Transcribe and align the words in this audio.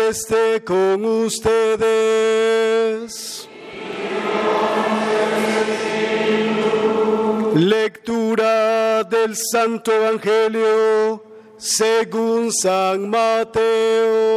Esté 0.00 0.62
con 0.62 1.04
ustedes. 1.04 1.86
Lectura 7.54 9.02
del 9.04 9.34
Santo 9.34 9.92
Evangelio 9.92 11.22
según 11.56 12.52
San 12.52 13.08
Mateo. 13.08 14.35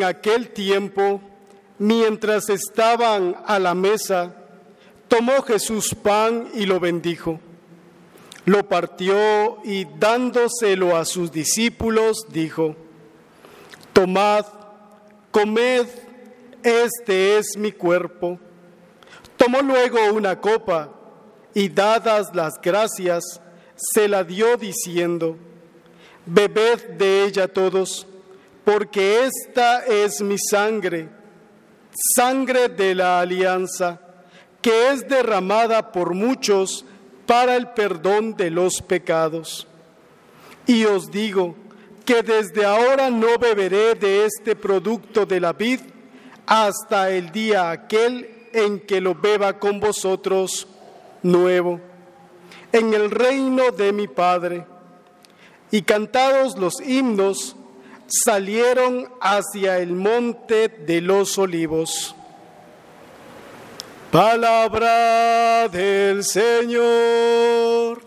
En 0.00 0.06
aquel 0.06 0.48
tiempo, 0.48 1.20
mientras 1.78 2.48
estaban 2.48 3.36
a 3.44 3.58
la 3.58 3.74
mesa, 3.74 4.34
tomó 5.08 5.42
Jesús 5.42 5.94
pan 5.94 6.48
y 6.54 6.64
lo 6.64 6.80
bendijo. 6.80 7.38
Lo 8.46 8.66
partió 8.66 9.58
y 9.62 9.84
dándoselo 9.98 10.96
a 10.96 11.04
sus 11.04 11.30
discípulos, 11.30 12.24
dijo, 12.30 12.76
Tomad, 13.92 14.46
comed, 15.30 15.86
este 16.62 17.36
es 17.36 17.58
mi 17.58 17.70
cuerpo. 17.70 18.38
Tomó 19.36 19.60
luego 19.60 19.98
una 20.14 20.40
copa 20.40 20.94
y 21.52 21.68
dadas 21.68 22.34
las 22.34 22.58
gracias, 22.58 23.38
se 23.76 24.08
la 24.08 24.24
dio 24.24 24.56
diciendo, 24.56 25.36
Bebed 26.24 26.96
de 26.96 27.24
ella 27.24 27.48
todos 27.48 28.06
porque 28.64 29.24
esta 29.24 29.84
es 29.84 30.20
mi 30.20 30.38
sangre, 30.38 31.08
sangre 32.14 32.68
de 32.68 32.94
la 32.94 33.20
alianza, 33.20 34.00
que 34.60 34.90
es 34.90 35.08
derramada 35.08 35.92
por 35.92 36.14
muchos 36.14 36.84
para 37.26 37.56
el 37.56 37.68
perdón 37.68 38.34
de 38.34 38.50
los 38.50 38.82
pecados. 38.82 39.66
Y 40.66 40.84
os 40.84 41.10
digo 41.10 41.54
que 42.04 42.22
desde 42.22 42.64
ahora 42.64 43.10
no 43.10 43.38
beberé 43.38 43.94
de 43.94 44.26
este 44.26 44.56
producto 44.56 45.24
de 45.26 45.40
la 45.40 45.52
vid 45.52 45.80
hasta 46.46 47.10
el 47.10 47.30
día 47.30 47.70
aquel 47.70 48.48
en 48.52 48.80
que 48.80 49.00
lo 49.00 49.14
beba 49.14 49.58
con 49.58 49.78
vosotros 49.78 50.66
nuevo, 51.22 51.80
en 52.72 52.94
el 52.94 53.10
reino 53.10 53.70
de 53.70 53.92
mi 53.92 54.08
Padre. 54.08 54.66
Y 55.70 55.82
cantados 55.82 56.58
los 56.58 56.80
himnos, 56.80 57.54
salieron 58.10 59.08
hacia 59.20 59.78
el 59.78 59.92
monte 59.92 60.68
de 60.68 61.00
los 61.00 61.38
olivos. 61.38 62.14
Palabra 64.10 65.68
del 65.68 66.24
Señor. 66.24 68.02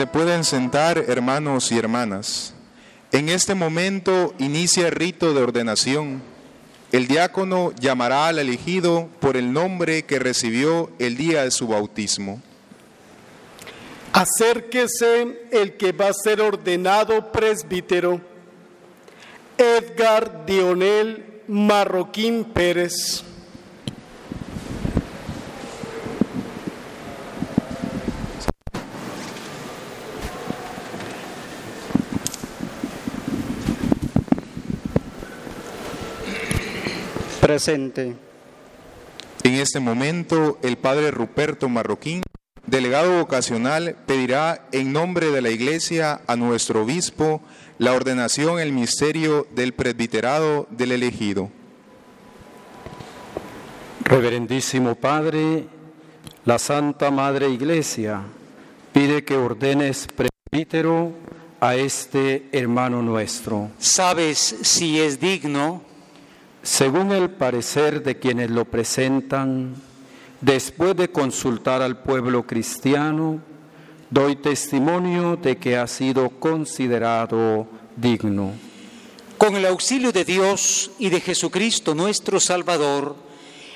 Se 0.00 0.06
pueden 0.06 0.44
sentar, 0.44 0.96
hermanos 0.96 1.70
y 1.72 1.76
hermanas. 1.76 2.54
En 3.12 3.28
este 3.28 3.54
momento 3.54 4.32
inicia 4.38 4.86
el 4.86 4.92
rito 4.92 5.34
de 5.34 5.42
ordenación. 5.42 6.22
El 6.90 7.06
diácono 7.06 7.74
llamará 7.78 8.28
al 8.28 8.38
elegido 8.38 9.10
por 9.20 9.36
el 9.36 9.52
nombre 9.52 10.06
que 10.06 10.18
recibió 10.18 10.90
el 10.98 11.18
día 11.18 11.44
de 11.44 11.50
su 11.50 11.68
bautismo. 11.68 12.40
Acérquese 14.14 15.42
el 15.52 15.76
que 15.76 15.92
va 15.92 16.08
a 16.08 16.14
ser 16.14 16.40
ordenado 16.40 17.30
presbítero, 17.30 18.22
Edgar 19.58 20.46
Dionel 20.46 21.42
Marroquín 21.46 22.44
Pérez. 22.44 23.22
Presente. 37.50 38.14
En 39.42 39.54
este 39.54 39.80
momento, 39.80 40.60
el 40.62 40.78
padre 40.78 41.10
Ruperto 41.10 41.68
Marroquín, 41.68 42.22
delegado 42.64 43.18
vocacional, 43.18 43.96
pedirá 44.06 44.68
en 44.70 44.92
nombre 44.92 45.32
de 45.32 45.42
la 45.42 45.50
Iglesia 45.50 46.20
a 46.28 46.36
nuestro 46.36 46.82
obispo 46.82 47.42
la 47.78 47.92
ordenación, 47.92 48.60
el 48.60 48.70
misterio 48.70 49.48
del 49.50 49.72
presbiterado 49.72 50.68
del 50.70 50.92
elegido. 50.92 51.50
Reverendísimo 54.04 54.94
Padre, 54.94 55.64
la 56.44 56.60
Santa 56.60 57.10
Madre 57.10 57.48
Iglesia 57.48 58.22
pide 58.92 59.24
que 59.24 59.34
ordenes 59.34 60.06
presbítero 60.06 61.14
a 61.58 61.74
este 61.74 62.48
hermano 62.52 63.02
nuestro. 63.02 63.70
¿Sabes 63.80 64.38
si 64.38 65.00
es 65.00 65.18
digno? 65.18 65.89
Según 66.62 67.12
el 67.12 67.30
parecer 67.30 68.02
de 68.02 68.18
quienes 68.18 68.50
lo 68.50 68.66
presentan, 68.66 69.74
después 70.40 70.94
de 70.96 71.10
consultar 71.10 71.80
al 71.80 72.02
pueblo 72.02 72.46
cristiano, 72.46 73.40
doy 74.10 74.36
testimonio 74.36 75.36
de 75.36 75.56
que 75.56 75.78
ha 75.78 75.86
sido 75.86 76.28
considerado 76.28 77.66
digno. 77.96 78.52
Con 79.38 79.56
el 79.56 79.64
auxilio 79.64 80.12
de 80.12 80.26
Dios 80.26 80.90
y 80.98 81.08
de 81.08 81.20
Jesucristo 81.20 81.94
nuestro 81.94 82.40
Salvador, 82.40 83.16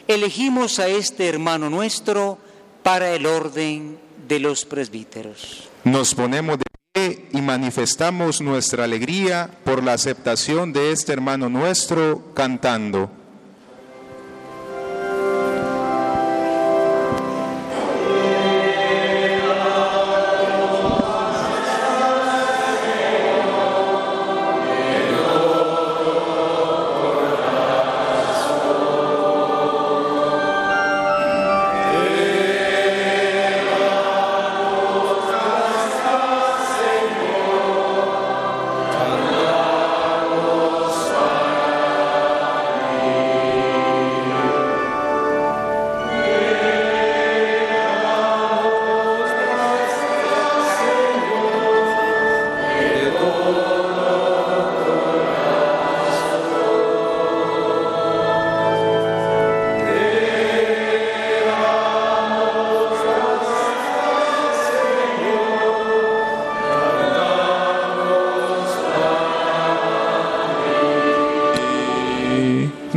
elegimos 0.06 0.78
a 0.78 0.88
este 0.88 1.26
hermano 1.26 1.70
nuestro 1.70 2.37
para 2.82 3.14
el 3.14 3.25
orden 3.25 3.98
de 4.28 4.40
los 4.40 4.66
presbíteros. 4.66 5.70
Nos 5.84 6.14
ponemos 6.14 6.58
de 6.58 6.64
pie 6.64 6.74
y 6.96 7.43
manifestamos 7.43 8.41
nuestra 8.41 8.85
alegría 8.85 9.50
por 9.64 9.82
la 9.82 9.94
aceptación 9.94 10.73
de 10.73 10.93
este 10.93 11.12
hermano 11.12 11.49
nuestro 11.49 12.32
cantando. 12.35 13.24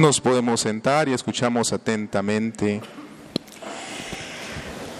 Nos 0.07 0.21
podemos 0.21 0.61
sentar 0.61 1.09
y 1.09 1.13
escuchamos 1.13 1.73
atentamente. 1.73 2.79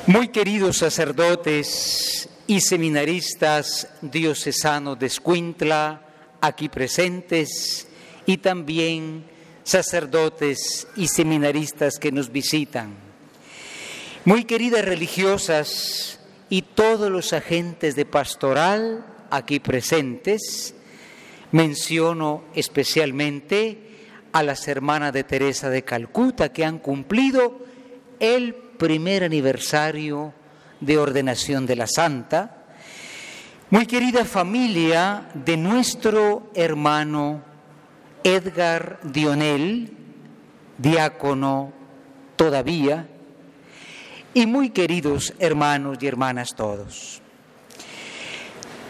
Muy 0.06 0.28
queridos 0.28 0.80
sacerdotes 0.80 2.28
y 2.46 2.60
seminaristas 2.60 3.88
diocesanos 4.02 5.00
de 5.00 5.06
Escuintla, 5.06 6.02
aquí 6.42 6.68
presentes, 6.68 7.88
y 8.26 8.36
también 8.40 9.24
sacerdotes 9.64 10.90
y 10.98 11.08
seminaristas 11.08 12.00
que 12.00 12.12
nos 12.12 12.30
visitan. 12.30 12.94
Muy 14.26 14.44
queridas 14.44 14.84
religiosas 14.84 16.20
y 16.50 16.64
todos 16.64 17.10
los 17.10 17.32
agentes 17.32 17.96
de 17.96 18.04
pastoral 18.04 19.06
aquí 19.30 19.62
presentes, 19.62 20.74
menciono 21.54 22.44
especialmente 22.54 23.88
a 24.32 24.44
las 24.44 24.68
hermanas 24.68 25.14
de 25.14 25.24
Teresa 25.24 25.70
de 25.70 25.84
Calcuta 25.84 26.52
que 26.52 26.66
han 26.66 26.80
cumplido 26.80 27.60
el 28.20 28.54
primer 28.54 29.24
aniversario 29.24 30.34
de 30.80 30.98
ordenación 30.98 31.66
de 31.66 31.76
la 31.76 31.88
Santa. 31.88 32.66
Muy 33.70 33.86
querida 33.86 34.26
familia 34.26 35.30
de 35.34 35.58
nuestro 35.58 36.52
hermano 36.54 37.42
Edgar 38.24 39.00
Dionel, 39.04 39.92
diácono 40.78 41.74
todavía, 42.36 43.08
y 44.34 44.46
muy 44.46 44.70
queridos 44.70 45.34
hermanos 45.40 45.98
y 46.02 46.08
hermanas 46.08 46.56
todos. 46.56 47.22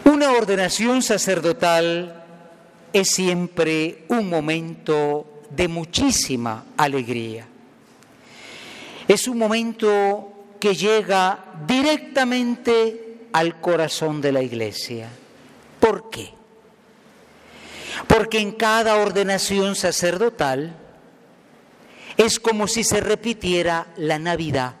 Una 0.04 0.32
ordenación 0.32 1.02
sacerdotal 1.02 2.17
es 2.92 3.08
siempre 3.08 4.04
un 4.08 4.28
momento 4.28 5.42
de 5.50 5.68
muchísima 5.68 6.66
alegría. 6.76 7.46
Es 9.06 9.26
un 9.28 9.38
momento 9.38 10.56
que 10.60 10.74
llega 10.74 11.44
directamente 11.66 13.28
al 13.32 13.60
corazón 13.60 14.20
de 14.20 14.32
la 14.32 14.42
iglesia. 14.42 15.08
¿Por 15.80 16.10
qué? 16.10 16.30
Porque 18.06 18.38
en 18.38 18.52
cada 18.52 18.96
ordenación 18.96 19.74
sacerdotal 19.76 20.74
es 22.16 22.38
como 22.38 22.66
si 22.66 22.84
se 22.84 23.00
repitiera 23.00 23.86
la 23.96 24.18
Navidad. 24.18 24.74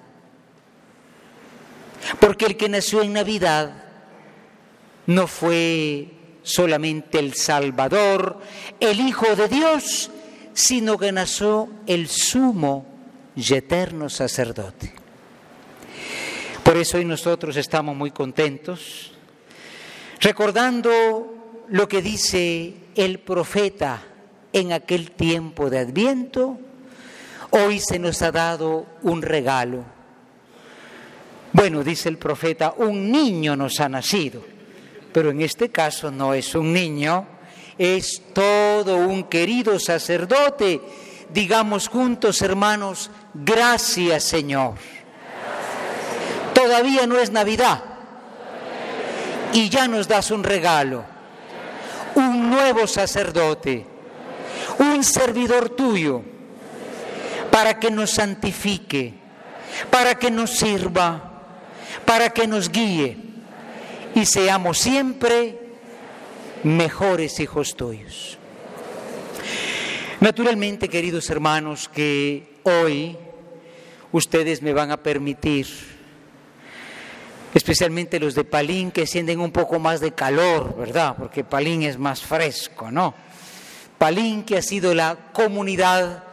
Porque 2.20 2.46
el 2.46 2.56
que 2.56 2.68
nació 2.68 3.02
en 3.02 3.12
Navidad 3.12 3.84
no 5.06 5.26
fue 5.26 6.17
solamente 6.48 7.18
el 7.18 7.34
Salvador, 7.34 8.40
el 8.80 9.00
Hijo 9.00 9.36
de 9.36 9.48
Dios, 9.48 10.10
sino 10.54 10.96
que 10.96 11.12
nació 11.12 11.68
el 11.86 12.08
sumo 12.08 12.86
y 13.36 13.54
eterno 13.54 14.08
sacerdote. 14.08 14.92
Por 16.64 16.76
eso 16.76 16.96
hoy 16.96 17.04
nosotros 17.04 17.56
estamos 17.56 17.94
muy 17.94 18.10
contentos, 18.10 19.12
recordando 20.20 21.64
lo 21.68 21.86
que 21.86 22.00
dice 22.00 22.74
el 22.94 23.18
profeta 23.20 24.02
en 24.52 24.72
aquel 24.72 25.10
tiempo 25.10 25.68
de 25.68 25.80
Adviento, 25.80 26.58
hoy 27.50 27.78
se 27.78 27.98
nos 27.98 28.22
ha 28.22 28.32
dado 28.32 28.86
un 29.02 29.20
regalo. 29.20 29.84
Bueno, 31.52 31.84
dice 31.84 32.08
el 32.08 32.16
profeta, 32.16 32.74
un 32.78 33.10
niño 33.10 33.54
nos 33.54 33.80
ha 33.80 33.88
nacido, 33.88 34.42
pero 35.18 35.30
en 35.32 35.40
este 35.40 35.68
caso 35.70 36.12
no 36.12 36.32
es 36.32 36.54
un 36.54 36.72
niño, 36.72 37.26
es 37.76 38.22
todo 38.32 38.98
un 38.98 39.24
querido 39.24 39.80
sacerdote. 39.80 40.80
Digamos 41.30 41.88
juntos, 41.88 42.40
hermanos, 42.40 43.10
gracias 43.34 44.22
Señor. 44.22 44.74
Todavía 46.54 47.08
no 47.08 47.18
es 47.18 47.32
Navidad 47.32 47.82
y 49.52 49.68
ya 49.68 49.88
nos 49.88 50.06
das 50.06 50.30
un 50.30 50.44
regalo, 50.44 51.04
un 52.14 52.48
nuevo 52.48 52.86
sacerdote, 52.86 53.84
un 54.78 55.02
servidor 55.02 55.70
tuyo, 55.70 56.22
para 57.50 57.80
que 57.80 57.90
nos 57.90 58.10
santifique, 58.10 59.14
para 59.90 60.14
que 60.14 60.30
nos 60.30 60.50
sirva, 60.50 61.42
para 62.06 62.30
que 62.30 62.46
nos 62.46 62.70
guíe 62.70 63.27
y 64.14 64.24
seamos 64.26 64.78
siempre 64.78 65.58
mejores 66.62 67.40
hijos 67.40 67.76
tuyos. 67.76 68.38
Naturalmente, 70.20 70.88
queridos 70.88 71.30
hermanos, 71.30 71.88
que 71.88 72.60
hoy 72.64 73.16
ustedes 74.10 74.62
me 74.62 74.72
van 74.72 74.90
a 74.90 74.96
permitir 74.96 75.66
especialmente 77.54 78.20
los 78.20 78.34
de 78.34 78.44
Palín 78.44 78.90
que 78.90 79.06
sienten 79.06 79.40
un 79.40 79.52
poco 79.52 79.78
más 79.78 80.00
de 80.00 80.12
calor, 80.12 80.76
¿verdad? 80.76 81.16
Porque 81.16 81.44
Palín 81.44 81.82
es 81.82 81.98
más 81.98 82.20
fresco, 82.20 82.90
¿no? 82.90 83.14
Palín 83.96 84.42
que 84.44 84.56
ha 84.56 84.62
sido 84.62 84.94
la 84.94 85.16
comunidad 85.32 86.24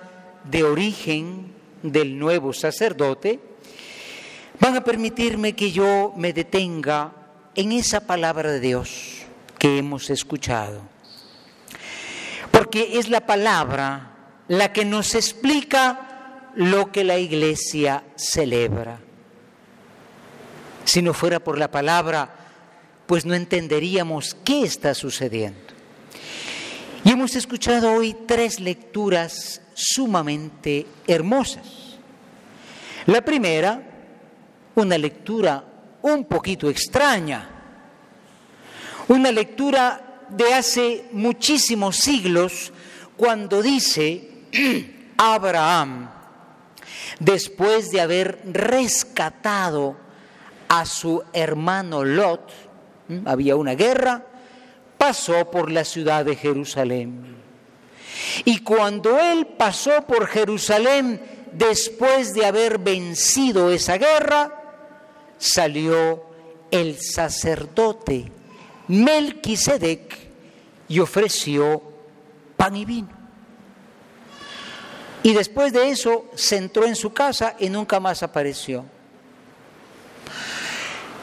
de 0.43 0.63
origen 0.63 1.51
del 1.81 2.17
nuevo 2.17 2.53
sacerdote, 2.53 3.39
van 4.59 4.75
a 4.75 4.83
permitirme 4.83 5.53
que 5.53 5.71
yo 5.71 6.13
me 6.15 6.33
detenga 6.33 7.11
en 7.55 7.71
esa 7.71 8.01
palabra 8.01 8.51
de 8.51 8.59
Dios 8.59 9.23
que 9.57 9.77
hemos 9.77 10.09
escuchado. 10.09 10.81
Porque 12.51 12.99
es 12.99 13.09
la 13.09 13.25
palabra 13.25 14.11
la 14.47 14.71
que 14.71 14.85
nos 14.85 15.15
explica 15.15 16.51
lo 16.55 16.91
que 16.91 17.03
la 17.03 17.17
iglesia 17.17 18.03
celebra. 18.15 18.99
Si 20.83 21.01
no 21.01 21.13
fuera 21.13 21.39
por 21.39 21.57
la 21.57 21.71
palabra, 21.71 22.29
pues 23.05 23.25
no 23.25 23.33
entenderíamos 23.33 24.35
qué 24.43 24.63
está 24.63 24.93
sucediendo. 24.93 25.59
Y 27.03 27.11
hemos 27.11 27.35
escuchado 27.35 27.91
hoy 27.93 28.15
tres 28.27 28.59
lecturas 28.59 29.61
sumamente 29.73 30.85
hermosas. 31.07 31.97
La 33.05 33.21
primera, 33.21 33.81
una 34.75 34.97
lectura 34.97 35.63
un 36.05 36.25
poquito 36.25 36.69
extraña, 36.69 37.49
una 39.07 39.31
lectura 39.31 40.25
de 40.29 40.53
hace 40.53 41.05
muchísimos 41.11 41.95
siglos, 41.95 42.71
cuando 43.17 43.63
dice 43.63 44.29
Abraham, 45.17 46.11
después 47.19 47.89
de 47.89 48.01
haber 48.01 48.39
rescatado 48.45 49.97
a 50.67 50.85
su 50.85 51.23
hermano 51.33 52.03
Lot, 52.03 52.51
había 53.25 53.55
una 53.55 53.73
guerra, 53.73 54.27
pasó 54.99 55.49
por 55.49 55.71
la 55.71 55.83
ciudad 55.83 56.23
de 56.23 56.35
Jerusalén. 56.35 57.35
Y 58.45 58.59
cuando 58.59 59.19
él 59.19 59.47
pasó 59.57 60.05
por 60.05 60.27
Jerusalén, 60.27 61.19
después 61.51 62.35
de 62.35 62.45
haber 62.45 62.77
vencido 62.77 63.71
esa 63.71 63.97
guerra, 63.97 64.64
salió 65.37 66.23
el 66.71 66.97
sacerdote 66.99 68.31
Melquisedec 68.87 70.17
y 70.87 70.99
ofreció 70.99 71.81
pan 72.55 72.75
y 72.75 72.85
vino. 72.85 73.09
Y 75.23 75.33
después 75.33 75.73
de 75.73 75.89
eso 75.89 76.25
se 76.35 76.57
entró 76.57 76.85
en 76.85 76.95
su 76.95 77.11
casa 77.11 77.55
y 77.59 77.69
nunca 77.69 77.99
más 77.99 78.21
apareció. 78.21 78.85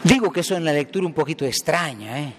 Digo 0.03 0.33
que 0.33 0.41
eso 0.41 0.57
en 0.57 0.65
la 0.65 0.73
lectura 0.73 1.07
un 1.07 1.15
poquito 1.15 1.45
extraña, 1.45 2.19
¿eh? 2.21 2.35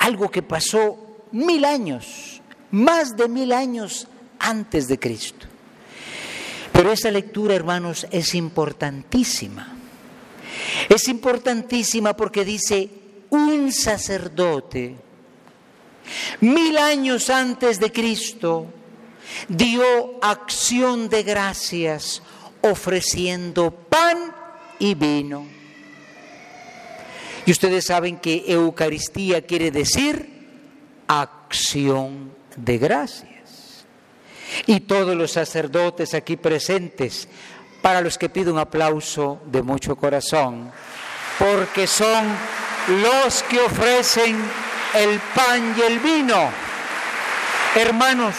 algo 0.00 0.28
que 0.28 0.42
pasó 0.42 1.26
mil 1.30 1.64
años, 1.64 2.42
más 2.72 3.16
de 3.16 3.28
mil 3.28 3.52
años 3.52 4.08
antes 4.40 4.88
de 4.88 4.98
Cristo. 4.98 5.46
Pero 6.72 6.90
esa 6.90 7.12
lectura, 7.12 7.54
hermanos, 7.54 8.06
es 8.10 8.34
importantísima. 8.34 9.77
Es 10.88 11.08
importantísima 11.08 12.16
porque 12.16 12.44
dice 12.44 12.88
un 13.30 13.72
sacerdote, 13.72 14.96
mil 16.40 16.78
años 16.78 17.30
antes 17.30 17.78
de 17.80 17.92
Cristo, 17.92 18.66
dio 19.48 20.18
acción 20.22 21.08
de 21.08 21.22
gracias 21.22 22.22
ofreciendo 22.62 23.70
pan 23.70 24.34
y 24.78 24.94
vino. 24.94 25.46
Y 27.46 27.50
ustedes 27.50 27.86
saben 27.86 28.18
que 28.18 28.44
Eucaristía 28.46 29.42
quiere 29.42 29.70
decir 29.70 30.38
acción 31.06 32.32
de 32.56 32.78
gracias. 32.78 33.86
Y 34.66 34.80
todos 34.80 35.16
los 35.16 35.32
sacerdotes 35.32 36.14
aquí 36.14 36.36
presentes, 36.36 37.28
para 37.82 38.00
los 38.00 38.18
que 38.18 38.28
pido 38.28 38.52
un 38.52 38.58
aplauso 38.58 39.40
de 39.46 39.62
mucho 39.62 39.96
corazón, 39.96 40.70
porque 41.38 41.86
son 41.86 42.26
los 43.02 43.42
que 43.44 43.60
ofrecen 43.60 44.36
el 44.94 45.20
pan 45.34 45.74
y 45.76 45.82
el 45.82 45.98
vino. 45.98 46.50
Hermanos, 47.74 48.34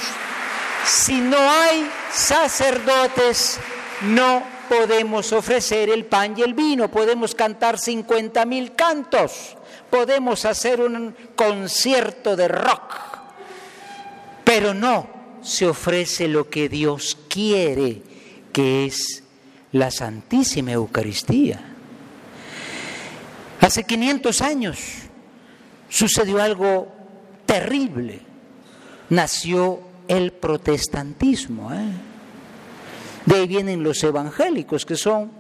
si 0.86 1.22
no 1.22 1.38
hay 1.38 1.90
sacerdotes, 2.12 3.60
no 4.02 4.44
podemos 4.68 5.32
ofrecer 5.34 5.90
el 5.90 6.06
pan 6.06 6.36
y 6.38 6.42
el 6.42 6.54
vino, 6.54 6.90
podemos 6.90 7.34
cantar 7.36 7.78
50 7.78 8.46
mil 8.46 8.76
cantos, 8.76 9.58
podemos 9.90 10.46
hacer 10.46 10.82
un 10.82 11.16
concierto 11.36 12.36
de 12.36 12.48
rock, 12.48 12.96
pero 14.44 14.74
no 14.74 15.08
se 15.42 15.68
ofrece 15.68 16.28
lo 16.28 16.50
que 16.50 16.70
Dios 16.70 17.18
quiere, 17.28 18.02
que 18.52 18.86
es 18.86 19.24
la 19.72 19.92
Santísima 19.92 20.72
Eucaristía. 20.72 21.60
Hace 23.62 23.84
500 23.84 24.42
años 24.42 24.80
sucedió 25.90 26.42
algo 26.42 26.88
terrible. 27.46 28.22
Nació 29.10 29.82
el 30.08 30.32
protestantismo. 30.32 31.74
¿eh? 31.74 31.92
De 33.26 33.36
ahí 33.36 33.48
vienen 33.48 33.84
los 33.84 34.04
evangélicos, 34.04 34.86
que 34.86 34.96
son, 34.96 35.32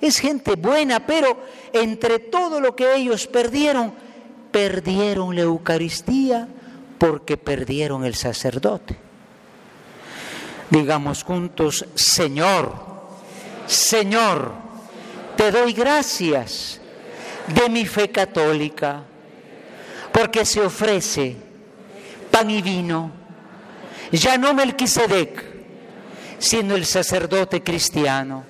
es 0.00 0.18
gente 0.18 0.56
buena, 0.56 1.06
pero 1.06 1.42
entre 1.72 2.18
todo 2.18 2.60
lo 2.60 2.74
que 2.74 2.96
ellos 2.96 3.26
perdieron, 3.26 3.92
perdieron 4.50 5.34
la 5.34 5.42
Eucaristía 5.42 6.48
porque 6.98 7.36
perdieron 7.36 8.04
el 8.04 8.14
sacerdote. 8.14 8.96
Digamos 10.70 11.22
juntos, 11.22 11.86
Señor, 11.94 12.87
Señor, 13.68 14.52
te 15.36 15.52
doy 15.52 15.74
gracias 15.74 16.80
de 17.46 17.68
mi 17.68 17.86
fe 17.86 18.10
católica, 18.10 19.02
porque 20.12 20.44
se 20.46 20.62
ofrece 20.62 21.36
pan 22.30 22.50
y 22.50 22.62
vino, 22.62 23.10
ya 24.10 24.38
no 24.38 24.54
Melquisedec, 24.54 25.44
sino 26.38 26.76
el 26.76 26.86
sacerdote 26.86 27.62
cristiano, 27.62 28.44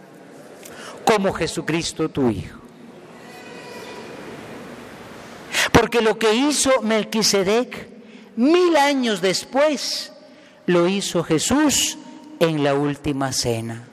como 1.04 1.32
Jesucristo 1.32 2.08
tu 2.08 2.30
Hijo. 2.30 2.58
Porque 5.72 6.00
lo 6.00 6.16
que 6.16 6.32
hizo 6.32 6.80
Melquisedec 6.82 7.88
mil 8.36 8.76
años 8.76 9.20
después, 9.20 10.12
lo 10.66 10.86
hizo 10.86 11.24
Jesús 11.24 11.98
en 12.38 12.62
la 12.62 12.74
última 12.74 13.32
cena. 13.32 13.87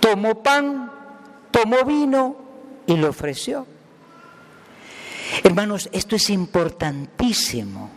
Tomó 0.00 0.42
pan, 0.42 0.90
tomó 1.50 1.84
vino 1.84 2.36
y 2.86 2.96
lo 2.96 3.10
ofreció. 3.10 3.66
Hermanos, 5.44 5.88
esto 5.92 6.16
es 6.16 6.30
importantísimo. 6.30 7.90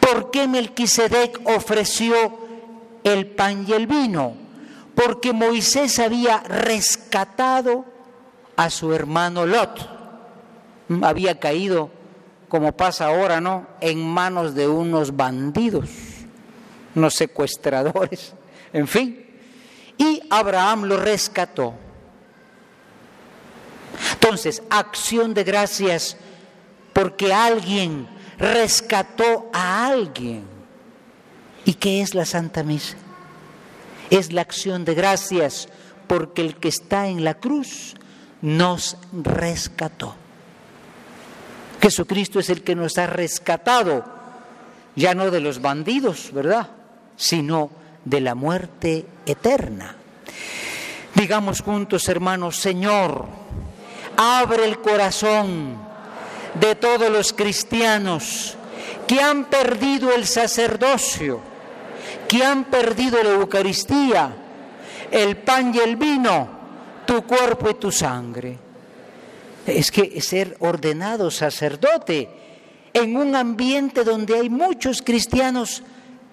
¿Por 0.00 0.30
qué 0.30 0.46
Melquisedec 0.46 1.40
ofreció 1.48 2.38
el 3.04 3.26
pan 3.26 3.64
y 3.66 3.72
el 3.72 3.86
vino? 3.86 4.34
Porque 4.94 5.32
Moisés 5.32 5.98
había 5.98 6.40
rescatado 6.40 7.86
a 8.56 8.68
su 8.68 8.92
hermano 8.92 9.46
Lot. 9.46 9.88
Había 11.02 11.40
caído, 11.40 11.90
como 12.48 12.72
pasa 12.76 13.06
ahora, 13.06 13.40
¿no?, 13.40 13.66
en 13.80 14.06
manos 14.06 14.54
de 14.54 14.68
unos 14.68 15.16
bandidos, 15.16 15.88
unos 16.94 17.14
secuestradores, 17.14 18.34
en 18.74 18.86
fin. 18.86 19.26
Abraham 20.32 20.84
lo 20.84 20.96
rescató. 20.96 21.74
Entonces, 24.14 24.62
acción 24.70 25.34
de 25.34 25.44
gracias 25.44 26.16
porque 26.94 27.34
alguien 27.34 28.08
rescató 28.38 29.50
a 29.52 29.86
alguien. 29.86 30.44
¿Y 31.66 31.74
qué 31.74 32.00
es 32.00 32.14
la 32.14 32.24
Santa 32.24 32.62
Misa? 32.62 32.96
Es 34.08 34.32
la 34.32 34.40
acción 34.40 34.86
de 34.86 34.94
gracias 34.94 35.68
porque 36.06 36.40
el 36.40 36.56
que 36.56 36.68
está 36.68 37.08
en 37.08 37.24
la 37.24 37.34
cruz 37.34 37.94
nos 38.40 38.96
rescató. 39.12 40.14
Jesucristo 41.82 42.40
es 42.40 42.48
el 42.48 42.62
que 42.62 42.74
nos 42.74 42.96
ha 42.96 43.06
rescatado, 43.06 44.02
ya 44.96 45.14
no 45.14 45.30
de 45.30 45.40
los 45.40 45.60
bandidos, 45.60 46.32
¿verdad? 46.32 46.70
Sino 47.16 47.70
de 48.06 48.22
la 48.22 48.34
muerte 48.34 49.04
eterna. 49.26 49.96
Digamos 51.14 51.60
juntos, 51.60 52.08
hermanos, 52.08 52.56
Señor, 52.56 53.26
abre 54.16 54.64
el 54.64 54.78
corazón 54.80 55.76
de 56.54 56.74
todos 56.74 57.10
los 57.10 57.32
cristianos 57.32 58.56
que 59.06 59.20
han 59.20 59.44
perdido 59.44 60.12
el 60.12 60.26
sacerdocio, 60.26 61.40
que 62.28 62.44
han 62.44 62.64
perdido 62.64 63.22
la 63.22 63.30
Eucaristía, 63.30 64.34
el 65.10 65.36
pan 65.36 65.74
y 65.74 65.78
el 65.78 65.96
vino, 65.96 66.48
tu 67.06 67.22
cuerpo 67.24 67.70
y 67.70 67.74
tu 67.74 67.92
sangre. 67.92 68.58
Es 69.66 69.90
que 69.90 70.20
ser 70.20 70.56
ordenado 70.60 71.30
sacerdote 71.30 72.28
en 72.92 73.16
un 73.16 73.36
ambiente 73.36 74.04
donde 74.04 74.38
hay 74.38 74.50
muchos 74.50 75.02
cristianos, 75.02 75.82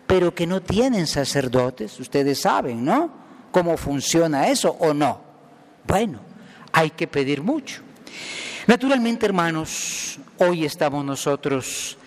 pero 0.07 0.33
que 0.33 0.47
no 0.47 0.61
tienen 0.61 1.05
sacerdotes, 1.05 1.99
ustedes 1.99 2.41
saben, 2.41 2.83
¿no? 2.83 3.28
¿Cómo 3.51 3.77
funciona 3.77 4.47
eso 4.47 4.75
o 4.79 4.93
no? 4.93 5.21
Bueno, 5.85 6.19
hay 6.71 6.91
que 6.91 7.07
pedir 7.07 7.41
mucho. 7.41 7.81
Naturalmente, 8.67 9.25
hermanos, 9.25 10.19
hoy 10.37 10.65
estamos 10.65 11.03
nosotros 11.03 11.97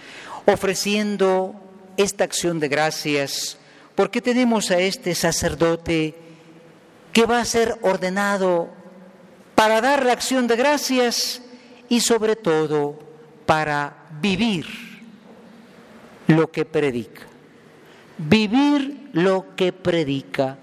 ofreciendo 0.46 1.54
esta 1.96 2.24
acción 2.24 2.60
de 2.60 2.68
gracias 2.68 3.58
porque 3.94 4.20
tenemos 4.20 4.70
a 4.70 4.78
este 4.78 5.14
sacerdote 5.14 6.14
que 7.12 7.26
va 7.26 7.40
a 7.40 7.44
ser 7.44 7.78
ordenado 7.82 8.70
para 9.54 9.80
dar 9.80 10.04
la 10.04 10.12
acción 10.12 10.46
de 10.46 10.56
gracias 10.56 11.42
y 11.88 12.00
sobre 12.00 12.36
todo 12.36 12.98
para 13.44 14.08
vivir 14.20 14.66
lo 16.26 16.50
que 16.50 16.64
predica. 16.64 17.22
Vivir 18.18 19.10
lo 19.12 19.54
que 19.56 19.72
predica. 19.72 20.58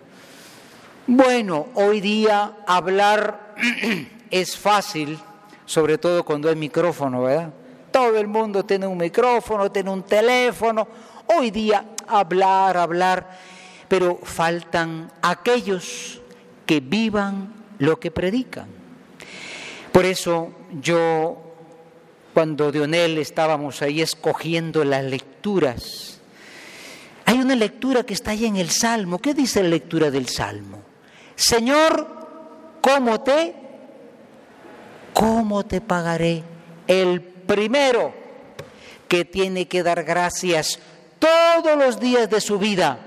Bueno, 1.11 1.69
hoy 1.73 2.01
día 2.01 2.57
hablar 2.67 3.55
es 4.29 4.55
fácil, 4.55 5.17
sobre 5.65 5.97
todo 5.97 6.23
cuando 6.23 6.49
hay 6.49 6.55
micrófono, 6.55 7.23
¿verdad? 7.23 7.51
Todo 7.91 8.15
el 8.19 8.27
mundo 8.27 8.63
tiene 8.63 8.85
un 8.85 8.99
micrófono, 8.99 9.71
tiene 9.71 9.89
un 9.89 10.03
teléfono. 10.03 10.87
Hoy 11.35 11.49
día 11.49 11.83
hablar, 12.07 12.77
hablar, 12.77 13.39
pero 13.87 14.19
faltan 14.21 15.11
aquellos 15.23 16.21
que 16.67 16.79
vivan 16.79 17.55
lo 17.79 17.99
que 17.99 18.11
predican. 18.11 18.67
Por 19.91 20.05
eso 20.05 20.51
yo, 20.79 21.41
cuando 22.35 22.71
Dionel 22.71 23.17
estábamos 23.17 23.81
ahí 23.81 24.03
escogiendo 24.03 24.83
las 24.83 25.03
lecturas, 25.03 26.21
hay 27.25 27.39
una 27.39 27.55
lectura 27.55 28.03
que 28.03 28.13
está 28.13 28.29
ahí 28.29 28.45
en 28.45 28.57
el 28.57 28.69
Salmo. 28.69 29.17
¿Qué 29.17 29.33
dice 29.33 29.63
la 29.63 29.69
lectura 29.69 30.11
del 30.11 30.27
Salmo? 30.27 30.88
Señor, 31.39 32.05
¿cómo 32.81 33.21
te? 33.21 33.55
¿Cómo 35.13 35.65
te 35.65 35.79
pagaré? 35.79 36.43
El 36.85 37.21
primero 37.21 38.13
que 39.07 39.23
tiene 39.23 39.65
que 39.65 39.81
dar 39.81 40.03
gracias 40.03 40.79
todos 41.17 41.77
los 41.77 41.97
días 41.97 42.29
de 42.29 42.41
su 42.41 42.59
vida 42.59 42.99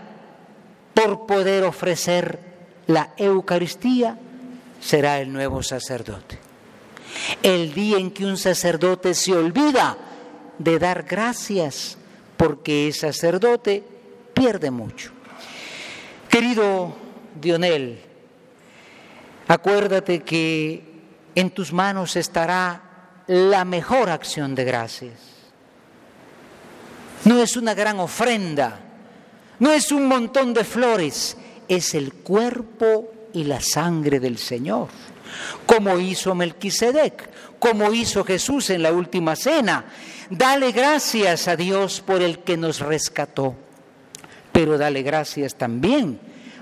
por 0.94 1.26
poder 1.26 1.64
ofrecer 1.64 2.38
la 2.86 3.12
Eucaristía 3.18 4.16
será 4.80 5.20
el 5.20 5.30
nuevo 5.30 5.62
sacerdote. 5.62 6.38
El 7.42 7.74
día 7.74 7.98
en 7.98 8.12
que 8.12 8.24
un 8.24 8.38
sacerdote 8.38 9.12
se 9.12 9.34
olvida 9.34 9.98
de 10.56 10.78
dar 10.78 11.02
gracias 11.02 11.98
porque 12.38 12.88
es 12.88 13.00
sacerdote, 13.00 13.84
pierde 14.32 14.70
mucho. 14.70 15.10
Querido 16.30 16.94
Dionel, 17.38 18.11
acuérdate 19.48 20.22
que 20.22 20.92
en 21.34 21.50
tus 21.50 21.72
manos 21.72 22.16
estará 22.16 22.82
la 23.26 23.64
mejor 23.64 24.10
acción 24.10 24.54
de 24.54 24.64
gracias. 24.64 25.14
No 27.24 27.40
es 27.40 27.56
una 27.56 27.74
gran 27.74 28.00
ofrenda, 28.00 28.80
no 29.58 29.72
es 29.72 29.92
un 29.92 30.06
montón 30.06 30.52
de 30.52 30.64
flores, 30.64 31.36
es 31.68 31.94
el 31.94 32.12
cuerpo 32.14 33.12
y 33.32 33.44
la 33.44 33.60
sangre 33.60 34.18
del 34.18 34.38
Señor, 34.38 34.88
como 35.64 35.98
hizo 35.98 36.34
Melquisedec, 36.34 37.30
como 37.58 37.92
hizo 37.92 38.24
Jesús 38.24 38.70
en 38.70 38.82
la 38.82 38.92
última 38.92 39.36
cena. 39.36 39.84
Dale 40.28 40.72
gracias 40.72 41.46
a 41.46 41.56
Dios 41.56 42.00
por 42.00 42.22
el 42.22 42.40
que 42.40 42.56
nos 42.56 42.80
rescató, 42.80 43.54
pero 44.50 44.76
dale 44.76 45.02
gracias 45.02 45.54
también 45.54 46.18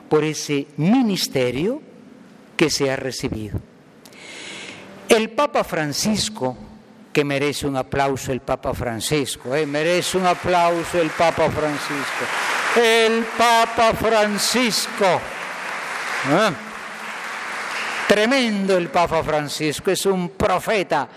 por 0.08 0.24
ese 0.24 0.66
ministerio 0.76 1.89
que 2.60 2.68
se 2.68 2.90
ha 2.90 2.96
recibido. 2.96 3.58
El 5.08 5.30
Papa 5.30 5.64
Francisco, 5.64 6.54
que 7.10 7.24
merece 7.24 7.66
un 7.66 7.74
aplauso 7.74 8.32
el 8.32 8.40
Papa 8.40 8.74
Francisco, 8.74 9.54
eh, 9.54 9.64
merece 9.64 10.18
un 10.18 10.26
aplauso 10.26 11.00
el 11.00 11.08
Papa 11.08 11.48
Francisco. 11.50 12.26
el 12.76 13.24
Papa 13.38 13.94
Francisco. 13.94 15.06
¿Eh? 16.30 16.50
Tremendo 18.06 18.76
el 18.76 18.90
Papa 18.90 19.24
Francisco, 19.24 19.90
es 19.90 20.04
un 20.04 20.28
profeta. 20.28 21.08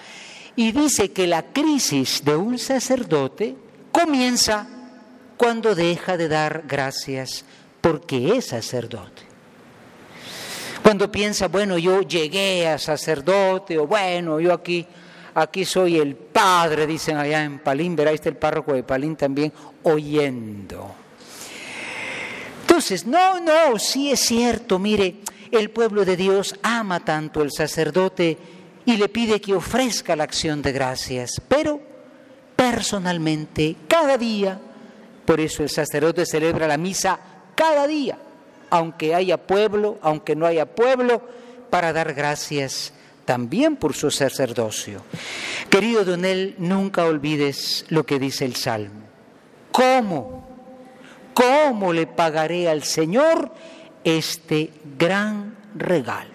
Y 0.56 0.72
dice 0.72 1.12
que 1.12 1.28
la 1.28 1.44
crisis 1.44 2.24
de 2.24 2.38
un 2.38 2.58
sacerdote 2.58 3.54
comienza 3.92 4.66
cuando 5.36 5.76
deja 5.76 6.16
de 6.16 6.30
dar 6.30 6.64
gracias 6.66 7.44
porque 7.82 8.38
es 8.38 8.46
sacerdote. 8.46 9.33
Cuando 10.84 11.10
piensa, 11.10 11.48
bueno, 11.48 11.78
yo 11.78 12.02
llegué 12.02 12.68
a 12.68 12.78
sacerdote, 12.78 13.78
o 13.78 13.88
bueno, 13.88 14.42
yo 14.42 14.52
aquí, 14.52 14.86
aquí 15.34 15.64
soy 15.64 15.98
el 15.98 16.16
padre, 16.16 16.86
dicen 16.86 17.16
allá 17.16 17.42
en 17.42 17.60
Palín, 17.60 17.96
verá, 17.96 18.12
está 18.12 18.28
el 18.28 18.36
párroco 18.36 18.74
de 18.74 18.84
Palín 18.84 19.16
también, 19.16 19.54
oyendo. 19.84 20.94
Entonces, 22.62 23.06
no, 23.06 23.40
no, 23.40 23.80
sí 23.80 24.12
es 24.12 24.20
cierto, 24.20 24.78
mire, 24.78 25.22
el 25.52 25.70
pueblo 25.70 26.04
de 26.04 26.18
Dios 26.18 26.56
ama 26.62 27.00
tanto 27.06 27.42
al 27.42 27.52
sacerdote 27.52 28.38
y 28.86 28.98
le 28.98 29.08
pide 29.08 29.40
que 29.40 29.54
ofrezca 29.54 30.18
la 30.18 30.26
acción 30.26 30.62
de 30.62 30.74
gracias, 30.74 31.42
pero 31.48 31.80
personalmente, 32.58 33.78
cada 33.88 34.18
día, 34.18 34.60
por 35.26 35.40
eso 35.40 35.64
el 35.64 35.70
sacerdote 35.70 36.26
celebra 36.26 36.68
la 36.68 36.78
misa 36.78 37.18
cada 37.56 37.88
día, 37.88 38.18
aunque 38.74 39.14
haya 39.14 39.38
pueblo, 39.38 40.00
aunque 40.02 40.36
no 40.36 40.48
haya 40.48 40.66
pueblo, 40.66 41.22
para 41.70 41.94
dar 41.94 42.16
gracias 42.16 42.92
también 43.24 43.76
por 43.76 43.94
su 43.94 44.10
sacerdocio. 44.10 45.04
Querido 45.70 46.04
Donel, 46.04 46.56
nunca 46.58 47.06
olvides 47.06 47.86
lo 47.90 48.04
que 48.04 48.18
dice 48.18 48.46
el 48.46 48.56
Salmo. 48.56 49.02
¿Cómo? 49.72 50.48
¿Cómo 51.36 51.94
le 51.94 52.08
pagaré 52.08 52.68
al 52.68 52.82
Señor 52.82 53.54
este 54.04 54.72
gran 54.98 55.56
regalo? 55.76 56.34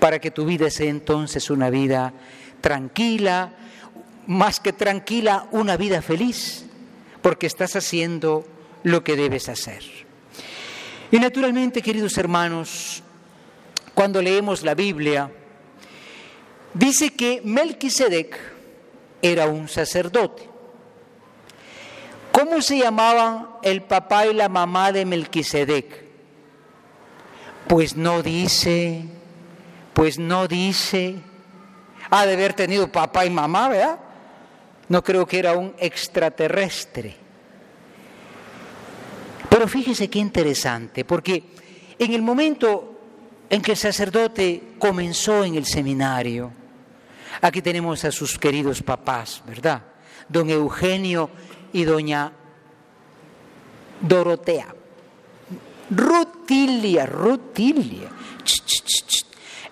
Para 0.00 0.18
que 0.18 0.32
tu 0.32 0.44
vida 0.44 0.68
sea 0.68 0.90
entonces 0.90 1.48
una 1.48 1.70
vida 1.70 2.12
tranquila, 2.60 3.54
más 4.26 4.60
que 4.60 4.74
tranquila, 4.74 5.46
una 5.50 5.78
vida 5.78 6.02
feliz, 6.02 6.66
porque 7.22 7.46
estás 7.46 7.74
haciendo 7.74 8.44
lo 8.82 9.02
que 9.02 9.16
debes 9.16 9.48
hacer. 9.48 10.01
Y 11.12 11.18
naturalmente, 11.20 11.82
queridos 11.82 12.16
hermanos, 12.16 13.02
cuando 13.92 14.22
leemos 14.22 14.62
la 14.62 14.74
Biblia, 14.74 15.30
dice 16.72 17.14
que 17.14 17.42
Melquisedec 17.44 18.34
era 19.20 19.46
un 19.46 19.68
sacerdote. 19.68 20.48
¿Cómo 22.32 22.62
se 22.62 22.78
llamaban 22.78 23.46
el 23.62 23.82
papá 23.82 24.26
y 24.26 24.32
la 24.32 24.48
mamá 24.48 24.90
de 24.90 25.04
Melquisedec? 25.04 26.02
Pues 27.68 27.94
no 27.94 28.22
dice, 28.22 29.04
pues 29.92 30.18
no 30.18 30.48
dice. 30.48 31.16
Ha 32.08 32.24
de 32.24 32.32
haber 32.32 32.54
tenido 32.54 32.90
papá 32.90 33.26
y 33.26 33.30
mamá, 33.30 33.68
¿verdad? 33.68 33.98
No 34.88 35.04
creo 35.04 35.26
que 35.26 35.38
era 35.38 35.52
un 35.52 35.74
extraterrestre. 35.76 37.21
Pero 39.62 39.70
fíjese 39.70 40.10
qué 40.10 40.18
interesante, 40.18 41.04
porque 41.04 41.44
en 41.96 42.14
el 42.14 42.20
momento 42.20 42.98
en 43.48 43.62
que 43.62 43.70
el 43.70 43.76
sacerdote 43.76 44.74
comenzó 44.76 45.44
en 45.44 45.54
el 45.54 45.66
seminario, 45.66 46.50
aquí 47.40 47.62
tenemos 47.62 48.04
a 48.04 48.10
sus 48.10 48.36
queridos 48.40 48.82
papás, 48.82 49.40
¿verdad? 49.46 49.80
Don 50.28 50.50
Eugenio 50.50 51.30
y 51.72 51.84
doña 51.84 52.32
Dorotea. 54.00 54.74
Rutilia, 55.90 57.06
Rutilia. 57.06 58.08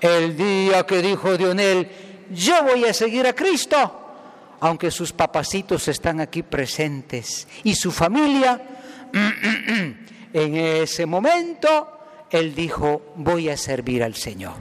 El 0.01 0.37
día 0.37 0.87
que 0.87 1.03
dijo 1.03 1.37
Dionel, 1.37 1.91
yo 2.31 2.63
voy 2.63 2.85
a 2.85 2.95
seguir 2.95 3.27
a 3.27 3.33
Cristo, 3.33 3.93
aunque 4.61 4.93
sus 4.93 5.13
papacitos 5.13 5.89
están 5.89 6.21
aquí 6.21 6.45
presentes 6.45 7.49
y 7.65 7.75
su 7.75 7.91
familia, 7.91 8.77
en 9.13 10.57
ese 10.57 11.07
momento 11.07 11.89
él 12.31 12.55
dijo, 12.55 13.03
voy 13.17 13.49
a 13.49 13.57
servir 13.57 14.03
al 14.03 14.15
Señor. 14.15 14.57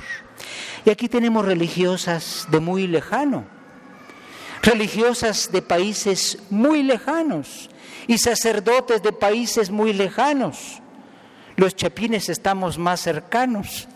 Y 0.85 0.89
aquí 0.89 1.09
tenemos 1.09 1.45
religiosas 1.45 2.47
de 2.49 2.59
muy 2.59 2.87
lejano, 2.87 3.45
religiosas 4.61 5.51
de 5.51 5.61
países 5.61 6.37
muy 6.49 6.83
lejanos 6.83 7.69
y 8.07 8.17
sacerdotes 8.17 9.03
de 9.03 9.11
países 9.11 9.69
muy 9.69 9.93
lejanos. 9.93 10.81
Los 11.55 11.75
chapines 11.75 12.29
estamos 12.29 12.77
más 12.77 13.01
cercanos. 13.01 13.87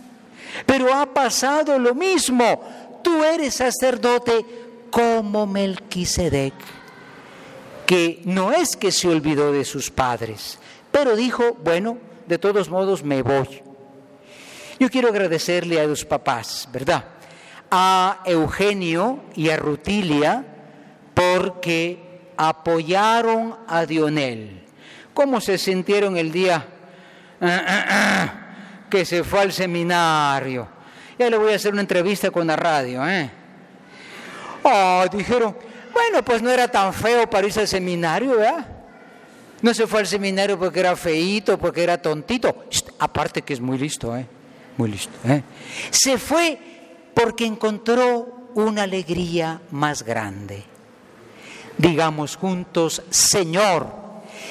Pero 0.66 0.94
ha 0.94 1.06
pasado 1.14 1.80
lo 1.80 1.96
mismo. 1.96 2.62
Tú 3.04 3.24
eres 3.24 3.56
sacerdote 3.56 4.46
como 4.92 5.48
Melquisedec, 5.48 6.54
que 7.94 8.22
no 8.26 8.52
es 8.52 8.76
que 8.76 8.92
se 8.92 9.08
olvidó 9.08 9.52
de 9.52 9.64
sus 9.64 9.92
padres, 9.92 10.58
pero 10.92 11.16
dijo, 11.16 11.56
bueno, 11.64 12.00
de 12.26 12.40
todos 12.40 12.68
modos 12.68 13.04
me 13.04 13.22
voy. 13.22 13.62
Yo 14.80 14.90
quiero 14.90 15.10
agradecerle 15.10 15.80
a 15.80 15.86
los 15.86 16.04
papás, 16.04 16.68
¿verdad? 16.74 17.06
A 17.70 18.24
Eugenio 18.26 19.26
y 19.36 19.52
a 19.52 19.58
Rutilia 19.58 20.44
porque 21.14 22.32
apoyaron 22.36 23.58
a 23.68 23.86
Dionel. 23.86 24.64
¿Cómo 25.14 25.40
se 25.40 25.60
sintieron 25.60 26.18
el 26.18 26.32
día 26.32 26.66
ah, 27.42 27.62
ah, 27.68 27.86
ah, 27.90 28.34
que 28.90 29.06
se 29.06 29.24
fue 29.24 29.42
al 29.42 29.54
seminario? 29.54 30.68
Ya 31.20 31.30
le 31.30 31.38
voy 31.38 31.54
a 31.54 31.58
hacer 31.58 31.74
una 31.74 31.82
entrevista 31.82 32.32
con 32.32 32.48
la 32.48 32.56
radio, 32.56 33.08
¿eh? 33.08 33.30
Oh, 34.64 35.06
dijeron, 35.16 35.56
bueno, 35.94 36.24
pues 36.24 36.42
no 36.42 36.50
era 36.50 36.68
tan 36.68 36.94
feo 36.94 37.30
para 37.30 37.48
irse 37.48 37.62
al 37.62 37.68
seminario, 37.68 38.38
¿verdad? 38.38 38.66
No 39.62 39.74
se 39.74 39.88
fue 39.88 40.02
al 40.02 40.08
seminario 40.08 40.60
porque 40.60 40.82
era 40.82 40.96
feíto, 40.96 41.58
porque 41.58 41.84
era 41.84 42.02
tontito. 42.02 42.66
aparte 43.00 43.44
que 43.44 43.54
es 43.54 43.62
muy 43.62 43.78
listo, 43.78 44.16
¿eh? 44.16 44.28
Muy 44.78 44.90
listo. 44.92 45.14
¿eh? 45.26 45.44
Se 45.92 46.18
fue 46.18 46.60
porque 47.14 47.46
encontró 47.46 48.50
una 48.56 48.84
alegría 48.84 49.62
más 49.72 50.04
grande. 50.04 50.64
Digamos 51.78 52.36
juntos, 52.36 53.02
Señor, 53.10 53.88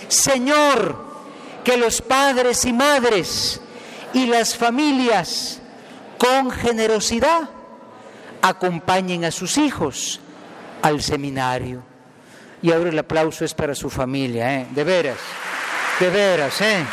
Señor, 0.09 1.13
que 1.65 1.77
los 1.77 2.01
padres 2.03 2.65
y 2.65 2.73
madres 2.73 3.61
y 4.15 4.27
las 4.27 4.57
familias 4.57 5.61
con 6.19 6.51
generosidad 6.51 7.49
acompañen 8.41 9.25
a 9.25 9.31
sus 9.31 9.59
hijos 9.59 10.21
al 10.83 11.03
seminario. 11.03 11.83
Y 12.61 12.71
ahora 12.71 12.91
el 12.91 12.99
aplauso 12.99 13.45
es 13.45 13.55
para 13.55 13.75
su 13.75 13.91
familia, 13.91 14.61
¿eh? 14.61 14.67
de 14.71 14.85
veras, 14.85 15.19
de 15.99 16.11
veras. 16.11 16.61
¿eh? 16.61 16.85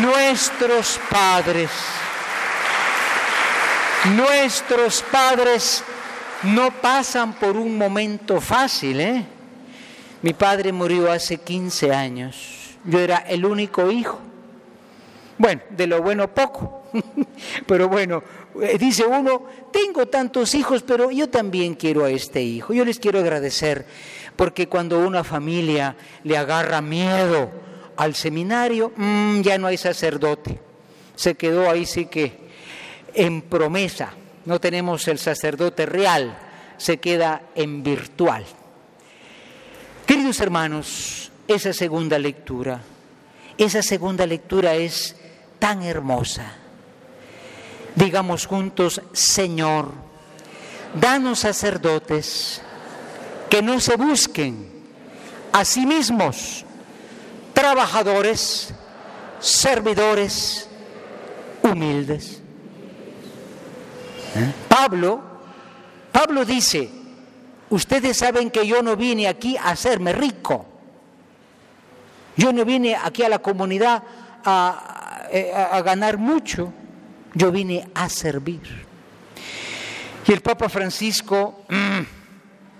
Nuestros 0.00 1.00
padres, 1.08 1.70
nuestros 4.14 5.02
padres 5.10 5.84
no 6.42 6.70
pasan 6.70 7.32
por 7.34 7.56
un 7.56 7.78
momento 7.78 8.40
fácil. 8.40 9.00
¿eh? 9.00 9.24
Mi 10.20 10.34
padre 10.34 10.72
murió 10.72 11.10
hace 11.10 11.38
15 11.38 11.94
años, 11.94 12.76
yo 12.84 12.98
era 12.98 13.18
el 13.18 13.44
único 13.46 13.90
hijo. 13.90 14.27
Bueno, 15.38 15.62
de 15.70 15.86
lo 15.86 16.02
bueno 16.02 16.34
poco, 16.34 16.82
pero 17.66 17.88
bueno, 17.88 18.22
eh, 18.60 18.76
dice 18.76 19.06
uno, 19.06 19.44
tengo 19.72 20.06
tantos 20.06 20.54
hijos, 20.56 20.82
pero 20.82 21.12
yo 21.12 21.28
también 21.28 21.74
quiero 21.74 22.04
a 22.04 22.10
este 22.10 22.42
hijo. 22.42 22.72
Yo 22.72 22.84
les 22.84 22.98
quiero 22.98 23.20
agradecer, 23.20 23.86
porque 24.34 24.68
cuando 24.68 24.98
una 24.98 25.22
familia 25.22 25.96
le 26.24 26.36
agarra 26.36 26.80
miedo 26.80 27.50
al 27.96 28.16
seminario, 28.16 28.92
mm, 28.96 29.42
ya 29.42 29.58
no 29.58 29.68
hay 29.68 29.76
sacerdote. 29.76 30.58
Se 31.14 31.36
quedó 31.36 31.70
ahí 31.70 31.86
sí 31.86 32.06
que 32.06 32.48
en 33.14 33.42
promesa. 33.42 34.10
No 34.44 34.60
tenemos 34.60 35.06
el 35.08 35.18
sacerdote 35.18 35.86
real, 35.86 36.36
se 36.78 36.98
queda 36.98 37.42
en 37.54 37.82
virtual. 37.82 38.44
Queridos 40.06 40.40
hermanos, 40.40 41.30
esa 41.46 41.72
segunda 41.72 42.18
lectura, 42.18 42.80
esa 43.58 43.82
segunda 43.82 44.26
lectura 44.26 44.74
es 44.74 45.16
tan 45.58 45.82
hermosa 45.82 46.58
Digamos 47.98 48.46
juntos, 48.46 49.02
Señor, 49.12 49.90
danos 50.94 51.40
sacerdotes 51.40 52.62
que 53.50 53.60
no 53.60 53.80
se 53.80 53.96
busquen 53.96 54.70
a 55.52 55.64
sí 55.64 55.84
mismos, 55.84 56.64
trabajadores, 57.52 58.72
servidores, 59.40 60.68
humildes. 61.60 62.40
¿Eh? 64.36 64.52
Pablo, 64.68 65.20
Pablo 66.12 66.44
dice, 66.44 66.88
ustedes 67.68 68.16
saben 68.16 68.52
que 68.52 68.64
yo 68.64 68.80
no 68.80 68.94
vine 68.94 69.26
aquí 69.26 69.56
a 69.56 69.70
hacerme 69.70 70.12
rico. 70.12 70.66
Yo 72.36 72.52
no 72.52 72.64
vine 72.64 72.94
aquí 72.94 73.24
a 73.24 73.28
la 73.28 73.40
comunidad 73.40 74.04
a, 74.44 74.98
a 75.54 75.80
ganar 75.82 76.18
mucho, 76.18 76.72
yo 77.34 77.50
vine 77.50 77.88
a 77.94 78.08
servir. 78.08 78.86
Y 80.26 80.32
el 80.32 80.40
Papa 80.42 80.68
Francisco 80.68 81.64
mm, 81.68 82.00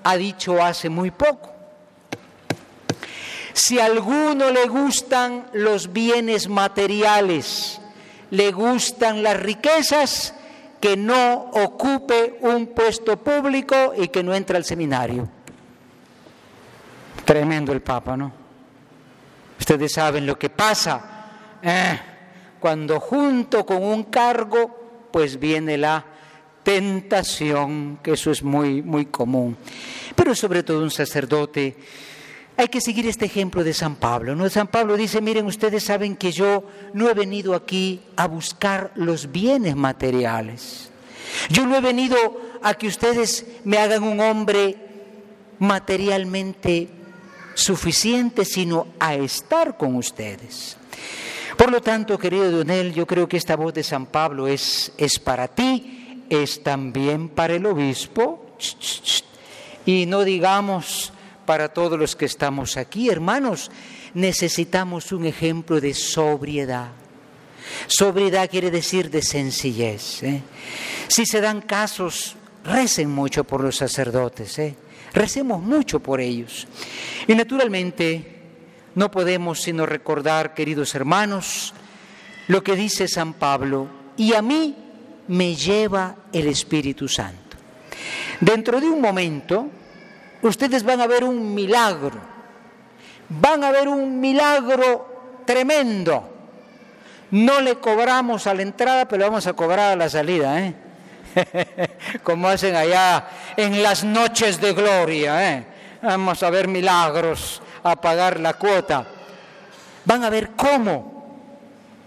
ha 0.05 0.17
dicho 0.17 0.63
hace 0.63 0.89
muy 0.89 1.11
poco, 1.11 1.55
si 3.55 3.81
a 3.81 3.87
alguno 3.87 4.51
le 4.51 4.69
gustan 4.69 5.47
los 5.53 5.93
bienes 5.93 6.49
materiales, 6.49 7.81
le 8.31 8.53
gustan 8.53 9.23
las 9.23 9.39
riquezas, 9.41 10.35
que 10.81 10.97
no 10.97 11.51
ocupe 11.55 12.39
un 12.43 12.69
puesto 12.69 13.17
público 13.17 13.95
y 13.97 14.09
que 14.09 14.23
no 14.23 14.35
entre 14.35 14.57
al 14.57 14.65
seminario. 14.65 15.29
Tremendo 17.25 17.73
el 17.73 17.81
Papa, 17.81 18.17
¿no? 18.17 18.31
Ustedes 19.59 19.93
saben 19.93 20.25
lo 20.25 20.39
que 20.39 20.51
pasa 20.51 21.59
eh, 21.61 21.99
cuando 22.61 23.01
junto 23.01 23.65
con 23.65 23.83
un 23.83 24.05
cargo, 24.05 25.09
pues 25.11 25.39
viene 25.39 25.79
la 25.79 26.05
tentación, 26.63 27.99
que 28.03 28.13
eso 28.13 28.31
es 28.31 28.43
muy, 28.43 28.83
muy 28.83 29.07
común. 29.07 29.57
Pero 30.15 30.35
sobre 30.35 30.63
todo 30.63 30.83
un 30.83 30.91
sacerdote 30.91 31.77
hay 32.59 32.67
que 32.67 32.81
seguir 32.81 33.07
este 33.07 33.27
ejemplo 33.27 33.63
de 33.63 33.73
San 33.73 33.95
Pablo. 33.95 34.35
¿no? 34.35 34.51
San 34.51 34.67
Pablo 34.67 34.97
dice, 34.97 35.21
miren, 35.21 35.47
ustedes 35.47 35.85
saben 35.85 36.17
que 36.17 36.33
yo 36.33 36.65
no 36.93 37.09
he 37.09 37.15
venido 37.15 37.55
aquí 37.55 38.01
a 38.17 38.27
buscar 38.27 38.91
los 38.97 39.31
bienes 39.31 39.77
materiales. 39.77 40.91
Yo 41.51 41.67
no 41.67 41.77
he 41.77 41.81
venido 41.81 42.17
a 42.61 42.75
que 42.75 42.89
ustedes 42.89 43.47
me 43.63 43.79
hagan 43.79 44.03
un 44.03 44.19
hombre 44.19 44.77
materialmente 45.61 46.89
suficiente, 47.55 48.45
sino 48.45 48.89
a 48.99 49.15
estar 49.15 49.77
con 49.77 49.95
ustedes. 49.95 50.77
Por 51.59 51.73
lo 51.73 51.81
tanto, 51.81 52.17
querido 52.17 52.53
Donel, 52.53 52.95
yo 52.95 53.05
creo 53.05 53.29
que 53.29 53.37
esta 53.37 53.57
voz 53.57 53.75
de 53.75 53.83
San 53.83 54.07
Pablo 54.07 54.47
es, 54.47 54.93
es 54.97 55.19
para 55.19 55.49
ti, 55.49 56.23
es 56.31 56.63
también 56.63 57.29
para 57.29 57.57
el 57.57 57.67
obispo. 57.67 58.47
Y 59.85 60.07
no 60.07 60.23
digamos 60.23 61.13
para 61.45 61.69
todos 61.71 61.99
los 61.99 62.15
que 62.15 62.27
estamos 62.27 62.77
aquí. 62.77 63.11
Hermanos, 63.11 63.73
necesitamos 64.15 65.11
un 65.11 65.27
ejemplo 65.27 65.81
de 65.81 65.95
sobriedad. 65.95 66.93
Sobriedad 67.89 68.49
quiere 68.49 68.71
decir 68.71 69.11
de 69.11 69.21
sencillez. 69.21 70.23
¿eh? 70.23 70.43
Si 71.09 71.27
se 71.27 71.41
dan 71.41 71.63
casos, 71.63 72.37
recen 72.63 73.11
mucho 73.11 73.43
por 73.43 73.65
los 73.65 73.75
sacerdotes, 73.75 74.61
¿eh? 74.61 74.77
recemos 75.13 75.61
mucho 75.61 75.99
por 75.99 76.21
ellos. 76.21 76.69
Y 77.27 77.35
naturalmente 77.35 78.38
no 78.99 79.13
podemos 79.13 79.63
sino 79.63 79.87
recordar, 79.87 80.55
queridos 80.55 80.93
hermanos, 80.97 81.73
lo 82.49 82.65
que 82.65 82.75
dice 82.75 83.07
San 83.07 83.35
Pablo, 83.35 83.87
y 84.17 84.35
a 84.35 84.43
mí 84.43 84.75
me 85.29 85.55
lleva 85.55 86.17
el 86.33 86.49
Espíritu 86.49 87.07
Santo. 87.07 87.57
Dentro 88.41 88.81
de 88.81 88.89
un 88.89 89.01
momento, 89.01 89.69
ustedes 90.43 90.83
van 90.83 91.01
a 91.01 91.07
ver 91.07 91.23
un 91.23 91.55
milagro, 91.55 92.19
van 93.29 93.63
a 93.63 93.71
ver 93.71 93.87
un 93.87 94.19
milagro 94.19 95.43
tremendo. 95.47 96.29
No 97.31 97.61
le 97.61 97.77
cobramos 97.77 98.49
a 98.49 98.55
la 98.55 98.63
entrada, 98.63 99.07
pero 99.07 99.21
le 99.21 99.29
vamos 99.29 99.47
a 99.47 99.53
cobrar 99.53 99.93
a 99.93 99.97
la 99.97 100.09
salida, 100.09 100.61
¿eh? 100.61 100.75
como 102.25 102.49
hacen 102.49 102.75
allá 102.75 103.29
en 103.57 103.81
las 103.81 104.03
noches 104.03 104.61
de 104.61 104.73
gloria. 104.73 105.57
¿eh? 105.57 105.67
Vamos 106.03 106.43
a 106.43 106.51
ver 106.51 106.67
milagros, 106.67 107.63
a 107.93 108.01
pagar 108.01 108.41
la 108.41 108.55
cuota. 108.55 109.07
Van 110.05 110.25
a 110.25 110.31
ver 110.31 110.51
cómo 110.51 111.19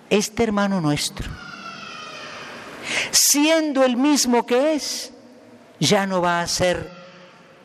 este 0.10 0.44
hermano 0.44 0.82
nuestro, 0.82 1.30
siendo 3.12 3.84
el 3.84 3.96
mismo 3.96 4.46
que 4.46 4.74
es, 4.74 5.14
ya 5.80 6.06
no 6.06 6.22
va 6.22 6.42
a 6.42 6.48
ser 6.48 6.90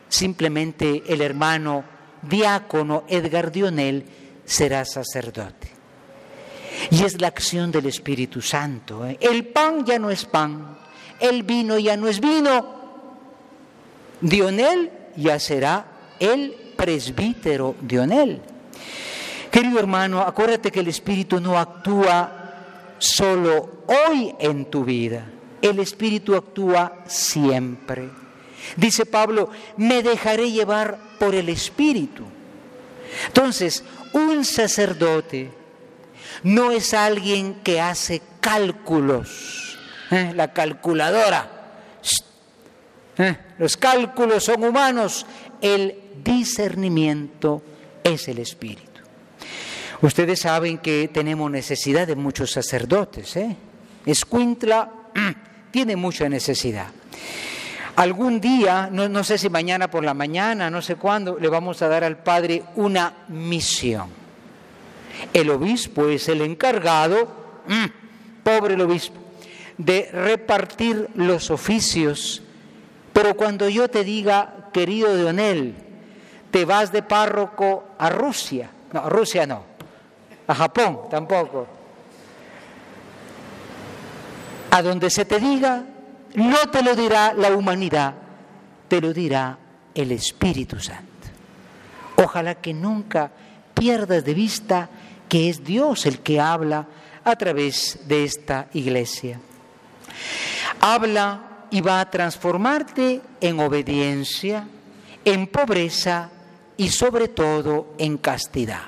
simplemente 0.09 1.03
el 1.09 1.21
hermano 1.21 1.85
diácono 2.23 3.05
Edgar 3.09 3.51
Dionel 3.51 4.07
será 4.45 4.85
sacerdote. 4.85 5.71
Y 6.91 7.05
es 7.05 7.21
la 7.21 7.29
acción 7.29 7.73
del 7.73 7.87
Espíritu 7.87 8.41
Santo. 8.41 9.07
¿eh? 9.07 9.19
El 9.21 9.47
pan 9.47 9.85
ya 9.85 9.99
no 9.99 10.11
es 10.11 10.25
pan, 10.25 10.79
el 11.19 11.43
vino 11.43 11.79
ya 11.79 11.97
no 11.97 12.09
es 12.09 12.21
vino. 12.21 12.77
Dionel 14.21 14.91
ya 15.17 15.39
será 15.39 15.87
el 16.19 16.66
presbítero 16.77 17.75
Dionel. 17.81 18.41
Querido 19.51 19.79
hermano, 19.79 20.21
acuérdate 20.21 20.71
que 20.71 20.81
el 20.81 20.89
Espíritu 20.89 21.41
no 21.41 21.59
actúa 21.59 22.47
solo 22.99 23.85
hoy 23.87 24.35
en 24.39 24.67
tu 24.67 24.85
vida, 24.85 25.27
el 25.63 25.79
Espíritu 25.79 26.35
actúa 26.35 27.05
siempre. 27.07 28.09
Dice 28.77 29.07
Pablo, 29.07 29.51
me 29.77 30.03
dejaré 30.03 30.51
llevar 30.51 30.99
por 31.19 31.35
el 31.35 31.49
Espíritu. 31.49 32.25
Entonces, 33.29 33.85
un 34.13 34.45
sacerdote 34.45 35.51
no 36.43 36.71
es 36.71 36.95
alguien 36.95 37.55
que 37.63 37.81
hace 37.81 38.21
cálculos, 38.41 39.79
¿eh? 40.11 40.33
la 40.35 40.53
calculadora. 40.53 41.51
¿eh? 43.19 43.37
Los 43.59 43.77
cálculos 43.77 44.45
son 44.45 44.65
humanos, 44.65 45.27
el 45.61 46.06
discernimiento 46.23 47.63
es 48.03 48.29
el 48.29 48.39
Espíritu. 48.39 49.01
Ustedes 50.03 50.41
saben 50.41 50.79
que 50.79 51.09
tenemos 51.09 51.51
necesidad 51.51 52.07
de 52.07 52.17
muchos 52.17 52.51
sacerdotes. 52.53 53.37
¿eh? 53.37 53.57
Escuintla 54.05 54.91
tiene 55.71 55.97
mucha 55.97 56.29
necesidad. 56.29 56.89
Algún 57.97 58.43
día, 58.43 58.91
no, 58.93 59.25
sé 59.25 59.39
si 59.39 59.49
mañana 59.49 59.91
por 59.91 60.05
la 60.05 60.13
mañana, 60.13 60.69
no 60.69 60.83
sé 60.83 60.97
cuándo, 60.97 61.39
le 61.41 61.49
vamos 61.49 61.81
a 61.81 61.89
dar 61.89 62.05
al 62.05 62.19
Padre 62.19 62.63
una 62.77 63.25
misión. 63.29 64.11
El 65.33 65.49
obispo 65.49 66.07
es 66.07 66.29
el 66.29 66.43
encargado, 66.43 67.63
mm, 67.67 68.43
pobre 68.43 68.75
el 68.75 68.83
obispo, 68.83 69.19
de 69.79 70.11
repartir 70.13 71.09
los 71.15 71.51
oficios. 71.51 72.43
Pero 73.15 73.35
cuando 73.35 73.67
yo 73.71 73.89
te 73.89 74.05
diga, 74.05 74.69
querido 74.75 75.17
Donel, 75.17 75.75
te 76.51 76.65
vas 76.65 76.93
de 76.93 77.03
párroco 77.03 77.85
a 77.99 78.09
Rusia, 78.09 78.71
no, 78.93 79.01
a 79.01 79.09
Rusia 79.09 79.47
no, 79.47 79.63
a 80.47 80.55
Japón 80.55 81.01
tampoco, 81.11 81.67
a 84.71 84.83
donde 84.83 85.11
se 85.11 85.25
te 85.25 85.39
diga, 85.39 85.85
no 86.35 86.71
te 86.71 86.83
lo 86.83 86.95
dirá 86.95 87.33
la 87.33 87.51
humanidad, 87.55 88.15
te 88.89 89.01
lo 89.01 89.13
dirá 89.13 89.59
el 89.95 90.13
Espíritu 90.13 90.79
Santo. 90.79 91.07
Ojalá 92.17 92.57
que 92.57 92.73
nunca 92.73 93.31
pierdas 93.75 94.25
de 94.25 94.35
vista 94.35 94.89
que 95.29 95.49
es 95.49 95.65
Dios 95.65 96.07
el 96.07 96.21
que 96.21 96.41
habla 96.41 96.87
a 97.25 97.37
través 97.37 98.01
de 98.07 98.25
esta 98.25 98.69
iglesia. 98.73 99.41
Habla 100.81 101.67
y 101.71 101.81
va 101.81 102.01
a 102.01 102.11
transformarte 102.11 103.21
en 103.41 103.61
obediencia, 103.61 104.67
en 105.25 105.47
pobreza 105.49 106.31
y 106.77 106.89
sobre 106.91 107.29
todo 107.29 107.95
en 107.99 108.19
castidad. 108.19 108.83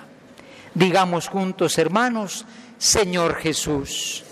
Digamos 0.74 1.28
juntos, 1.28 1.78
hermanos, 1.78 2.44
Señor 2.78 3.36
Jesús, 3.36 4.24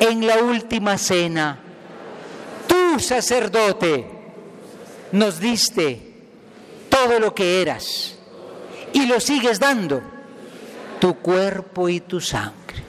en 0.00 0.26
la 0.26 0.38
última 0.38 0.96
cena, 0.98 1.60
sacerdote, 3.00 4.06
nos 5.12 5.38
diste 5.38 6.14
todo 6.88 7.18
lo 7.20 7.34
que 7.34 7.62
eras 7.62 8.16
y 8.92 9.06
lo 9.06 9.20
sigues 9.20 9.60
dando, 9.60 10.02
tu 10.98 11.16
cuerpo 11.16 11.88
y 11.88 12.00
tu 12.00 12.20
sangre. 12.20 12.84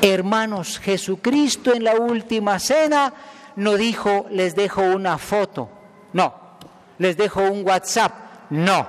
Hermanos, 0.00 0.78
Jesucristo 0.78 1.72
en 1.74 1.84
la 1.84 1.94
última 1.96 2.58
cena 2.58 3.12
no 3.56 3.76
dijo, 3.76 4.26
les 4.30 4.54
dejo 4.54 4.82
una 4.82 5.18
foto, 5.18 5.68
no, 6.12 6.34
les 6.98 7.16
dejo 7.16 7.40
un 7.42 7.66
WhatsApp, 7.66 8.12
no. 8.50 8.86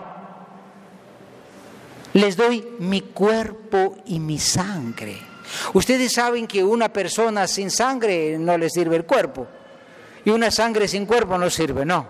Les 2.13 2.37
doy 2.37 2.65
mi 2.79 3.01
cuerpo 3.01 3.97
y 4.05 4.19
mi 4.19 4.39
sangre. 4.39 5.17
Ustedes 5.73 6.13
saben 6.13 6.47
que 6.47 6.63
una 6.63 6.89
persona 6.89 7.47
sin 7.47 7.69
sangre 7.69 8.37
no 8.39 8.57
le 8.57 8.69
sirve 8.69 8.95
el 8.95 9.05
cuerpo 9.05 9.47
y 10.23 10.29
una 10.31 10.49
sangre 10.49 10.87
sin 10.87 11.05
cuerpo 11.05 11.37
no 11.37 11.49
sirve, 11.49 11.85
no. 11.85 12.07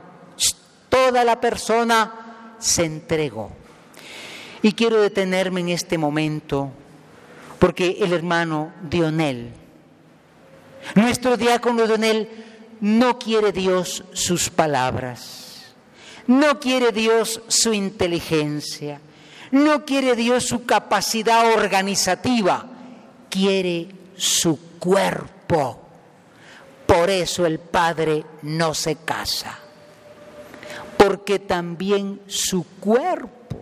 Toda 0.90 1.26
la 1.26 1.42
persona 1.42 2.56
se 2.58 2.86
entregó. 2.86 3.52
Y 4.62 4.72
quiero 4.72 5.02
detenerme 5.02 5.60
en 5.60 5.70
este 5.70 5.98
momento 5.98 6.72
porque 7.60 7.98
el 8.00 8.14
hermano 8.14 8.72
Dionel, 8.90 9.52
nuestro 10.96 11.36
diácono 11.36 11.86
Dionel, 11.86 12.30
no 12.82 13.20
quiere 13.20 13.52
Dios 13.52 14.04
sus 14.14 14.50
palabras, 14.50 15.45
no 16.28 16.60
quiere 16.60 16.92
Dios 16.92 17.42
su 17.48 17.74
inteligencia, 17.74 19.00
No 19.52 19.86
quiere 19.86 20.16
Dios 20.16 20.44
su 20.44 20.66
capacidad 20.66 21.54
organizativa, 21.54 22.66
quiere 23.30 23.88
su 24.18 24.60
cuerpo. 24.80 25.82
Por 26.86 27.10
eso 27.10 27.46
el 27.46 27.60
Padre 27.60 28.26
no 28.42 28.74
se 28.74 28.98
casa, 28.98 29.58
porque 30.98 31.40
también 31.40 32.22
su 32.28 32.66
cuerpo, 32.80 33.62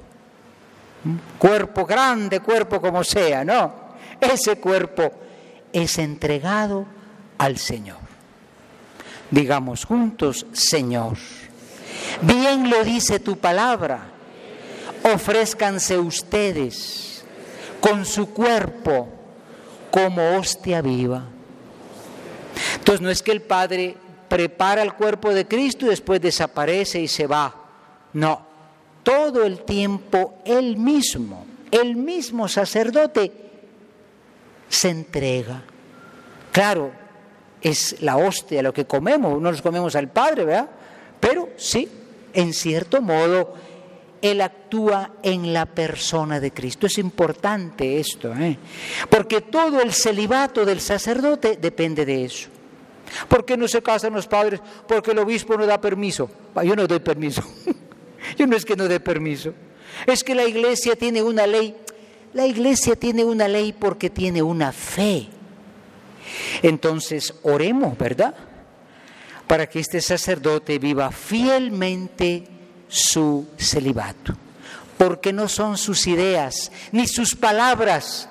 cuerpo 1.37 1.85
grande, 1.85 2.39
cuerpo 2.39 2.81
como 2.81 3.03
sea, 3.03 3.43
¿no? 3.43 3.73
Ese 4.19 4.59
cuerpo 4.59 5.11
es 5.71 5.97
entregado 5.97 6.85
al 7.37 7.57
Señor. 7.57 7.97
Digamos 9.29 9.85
juntos, 9.85 10.45
Señor. 10.53 11.17
Bien 12.21 12.69
lo 12.69 12.83
dice 12.83 13.19
tu 13.19 13.37
palabra. 13.37 14.09
Ofrézcanse 15.03 15.97
ustedes 15.97 17.23
con 17.81 18.05
su 18.05 18.29
cuerpo 18.29 19.09
como 19.91 20.37
hostia 20.37 20.81
viva. 20.81 21.25
Entonces 22.75 23.01
no 23.01 23.09
es 23.09 23.21
que 23.21 23.31
el 23.31 23.41
Padre 23.41 23.97
prepara 24.27 24.81
el 24.81 24.93
cuerpo 24.93 25.33
de 25.33 25.45
Cristo 25.45 25.85
y 25.85 25.89
después 25.89 26.21
desaparece 26.21 26.99
y 26.99 27.07
se 27.07 27.27
va. 27.27 27.53
No, 28.13 28.45
todo 29.03 29.43
el 29.43 29.59
tiempo 29.63 30.35
Él 30.45 30.77
mismo, 30.77 31.45
el 31.71 31.95
mismo 31.95 32.47
sacerdote, 32.47 33.31
se 34.69 34.89
entrega. 34.89 35.63
Claro, 36.51 36.91
es 37.61 38.01
la 38.01 38.17
hostia 38.17 38.63
lo 38.63 38.73
que 38.73 38.85
comemos, 38.85 39.41
no 39.41 39.51
nos 39.51 39.61
comemos 39.61 39.95
al 39.95 40.09
Padre, 40.09 40.45
¿verdad? 40.45 40.69
Pero 41.23 41.51
sí, 41.55 41.87
en 42.33 42.51
cierto 42.51 43.01
modo, 43.01 43.53
Él 44.21 44.41
actúa 44.41 45.13
en 45.23 45.53
la 45.53 45.65
persona 45.65 46.41
de 46.41 46.51
Cristo. 46.51 46.85
Es 46.85 46.97
importante 46.97 47.97
esto, 47.97 48.33
¿eh? 48.33 48.57
porque 49.09 49.39
todo 49.39 49.79
el 49.79 49.93
celibato 49.93 50.65
del 50.65 50.81
sacerdote 50.81 51.55
depende 51.55 52.05
de 52.05 52.25
eso. 52.25 52.49
¿Por 53.29 53.45
qué 53.45 53.55
no 53.55 53.69
se 53.69 53.81
casan 53.81 54.11
los 54.11 54.27
padres? 54.27 54.59
Porque 54.85 55.11
el 55.11 55.19
obispo 55.19 55.55
no 55.55 55.65
da 55.65 55.79
permiso. 55.79 56.29
Yo 56.61 56.75
no 56.75 56.87
doy 56.87 56.99
permiso. 56.99 57.41
Yo 58.37 58.45
no 58.45 58.57
es 58.57 58.65
que 58.65 58.75
no 58.75 58.89
dé 58.89 58.99
permiso. 58.99 59.53
Es 60.05 60.25
que 60.25 60.35
la 60.35 60.43
iglesia 60.43 60.97
tiene 60.97 61.23
una 61.23 61.47
ley. 61.47 61.73
La 62.33 62.45
iglesia 62.45 62.97
tiene 62.97 63.23
una 63.23 63.47
ley 63.47 63.71
porque 63.71 64.09
tiene 64.09 64.41
una 64.41 64.73
fe. 64.73 65.29
Entonces, 66.61 67.33
oremos, 67.43 67.97
¿verdad? 67.97 68.35
Para 69.53 69.69
que 69.69 69.81
este 69.81 70.01
sacerdote 70.01 70.79
viva 70.79 71.11
fielmente 71.11 72.43
su 72.87 73.49
celibato. 73.55 74.33
Porque 74.97 75.31
no 75.31 75.47
son 75.47 75.77
sus 75.77 76.07
ideas 76.07 76.71
ni 76.91 77.07
sus 77.07 77.35
palabras, 77.35 78.27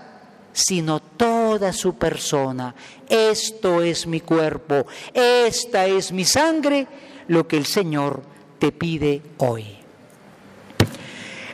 sino 0.53 0.99
toda 0.99 1.73
su 1.73 1.95
persona. 1.95 2.75
Esto 3.09 3.83
es 3.83 4.05
mi 4.05 4.19
cuerpo, 4.19 4.85
esta 5.15 5.87
es 5.87 6.11
mi 6.11 6.25
sangre, 6.25 6.89
lo 7.29 7.47
que 7.47 7.57
el 7.57 7.67
Señor 7.67 8.25
te 8.59 8.73
pide 8.73 9.23
hoy. 9.37 9.77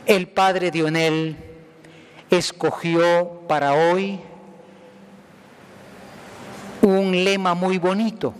El 0.07 0.29
padre 0.29 0.71
Dionel 0.71 1.37
escogió 2.31 3.43
para 3.47 3.75
hoy 3.75 4.19
un 6.81 7.23
lema 7.23 7.53
muy 7.53 7.77
bonito. 7.77 8.33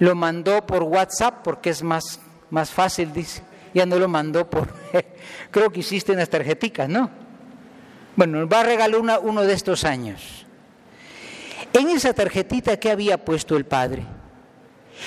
Lo 0.00 0.14
mandó 0.14 0.66
por 0.66 0.82
WhatsApp 0.82 1.42
porque 1.44 1.70
es 1.70 1.82
más, 1.82 2.18
más 2.50 2.70
fácil, 2.70 3.12
dice. 3.12 3.42
Ya 3.72 3.86
no 3.86 3.98
lo 3.98 4.08
mandó 4.08 4.50
por... 4.50 4.68
Creo 5.52 5.70
que 5.70 5.80
hiciste 5.80 6.10
unas 6.10 6.28
tarjeticas, 6.28 6.88
¿no? 6.88 7.10
Bueno, 8.16 8.40
nos 8.40 8.52
va 8.52 8.60
a 8.60 8.64
regalar 8.64 9.20
uno 9.22 9.42
de 9.42 9.52
estos 9.52 9.84
años. 9.84 10.44
En 11.72 11.88
esa 11.88 12.12
tarjetita 12.12 12.78
que 12.78 12.90
había 12.90 13.24
puesto 13.24 13.56
el 13.56 13.64
Padre, 13.64 14.04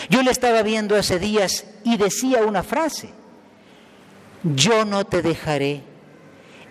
yo 0.10 0.22
le 0.22 0.32
estaba 0.32 0.64
viendo 0.64 0.96
hace 0.96 1.20
días 1.20 1.66
y 1.84 1.98
decía 1.98 2.44
una 2.46 2.64
frase, 2.64 3.10
yo 4.44 4.86
no 4.86 5.06
te 5.06 5.22
dejaré, 5.22 5.84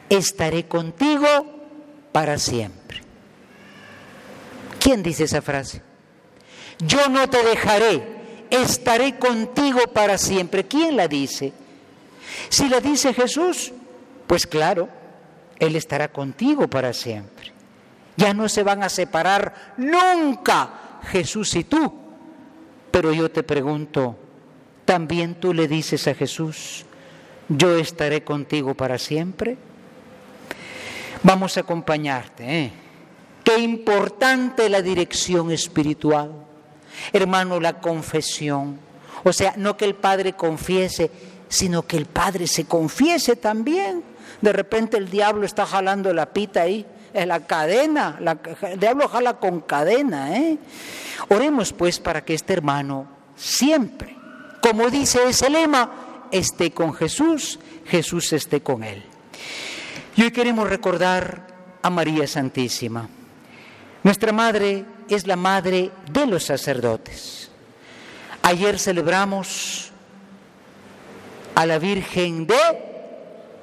estaré 0.09 0.67
contigo 0.67 1.27
para 2.13 2.39
siempre. 2.39 3.01
¿Quién 4.81 5.03
dice 5.03 5.25
esa 5.25 5.43
frase? 5.43 5.83
Yo 6.79 7.09
no 7.09 7.29
te 7.31 7.43
dejaré, 7.45 8.03
estaré 8.53 9.19
contigo 9.19 9.81
para 9.93 10.19
siempre. 10.19 10.65
¿Quién 10.65 10.97
la 10.97 11.09
dice? 11.09 11.53
Si 12.49 12.69
la 12.69 12.81
dice 12.81 13.15
Jesús, 13.15 13.73
pues 14.27 14.47
claro, 14.47 14.89
Él 15.59 15.75
estará 15.77 16.09
contigo 16.09 16.69
para 16.69 16.93
siempre. 16.93 17.53
Ya 18.17 18.35
no 18.35 18.49
se 18.49 18.63
van 18.63 18.83
a 18.83 18.89
separar 18.89 19.75
nunca 19.79 21.01
Jesús 21.05 21.55
y 21.57 21.65
tú. 21.65 22.01
Pero 22.91 23.13
yo 23.13 23.31
te 23.31 23.43
pregunto, 23.43 24.19
¿también 24.85 25.35
tú 25.37 25.55
le 25.55 25.67
dices 25.67 26.07
a 26.09 26.15
Jesús, 26.15 26.85
yo 27.49 27.77
estaré 27.77 28.23
contigo 28.23 28.75
para 28.75 28.99
siempre? 28.99 29.57
Vamos 31.23 31.57
a 31.57 31.61
acompañarte. 31.61 32.65
¿eh? 32.65 32.73
Qué 33.43 33.59
importante 33.59 34.69
la 34.69 34.83
dirección 34.83 35.51
espiritual. 35.51 36.33
Hermano, 37.13 37.61
la 37.61 37.81
confesión. 37.81 38.79
O 39.25 39.33
sea, 39.33 39.55
no 39.57 39.77
que 39.77 39.85
el 39.85 39.95
Padre 39.95 40.33
confiese, 40.35 41.11
sino 41.49 41.87
que 41.87 41.97
el 41.97 42.07
Padre 42.07 42.47
se 42.47 42.65
confiese 42.65 43.37
también. 43.37 44.03
De 44.41 44.53
repente 44.53 44.97
el 44.97 45.11
diablo 45.11 45.47
está 45.47 45.67
jalando 45.67 46.13
la 46.13 46.33
pita 46.33 46.63
ahí 46.63 46.87
la 47.15 47.41
cadena, 47.47 48.19
el 48.63 48.81
diablo 48.81 49.09
jala 49.09 49.35
con 49.35 49.61
cadena. 49.61 50.37
¿eh? 50.37 50.59
Oremos 51.29 51.73
pues 51.73 52.01
para 52.01 52.25
que 52.25 52.35
este 52.35 52.53
hermano 52.53 53.07
siempre, 53.37 54.17
como 54.63 54.89
dice 54.89 55.21
ese 55.29 55.51
lema, 55.51 56.29
esté 56.31 56.71
con 56.71 56.95
Jesús, 56.95 57.59
Jesús 57.87 58.33
esté 58.33 58.63
con 58.63 58.83
él. 58.83 59.03
Y 60.17 60.23
hoy 60.23 60.31
queremos 60.31 60.69
recordar 60.69 61.47
a 61.83 61.91
María 61.91 62.27
Santísima. 62.27 63.09
Nuestra 64.03 64.33
madre 64.33 64.85
es 65.09 65.27
la 65.27 65.37
madre 65.37 65.91
de 66.11 66.27
los 66.27 66.45
sacerdotes. 66.45 67.51
Ayer 68.43 68.79
celebramos 68.79 69.91
a 71.55 71.67
la 71.67 71.79
Virgen 71.79 72.47
de 72.47 72.57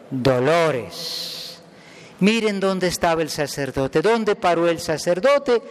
Dolores. 0.10 1.62
Miren 2.20 2.60
dónde 2.60 2.88
estaba 2.88 3.22
el 3.22 3.30
sacerdote. 3.30 4.02
¿Dónde 4.02 4.36
paró 4.36 4.68
el 4.68 4.80
sacerdote? 4.80 5.62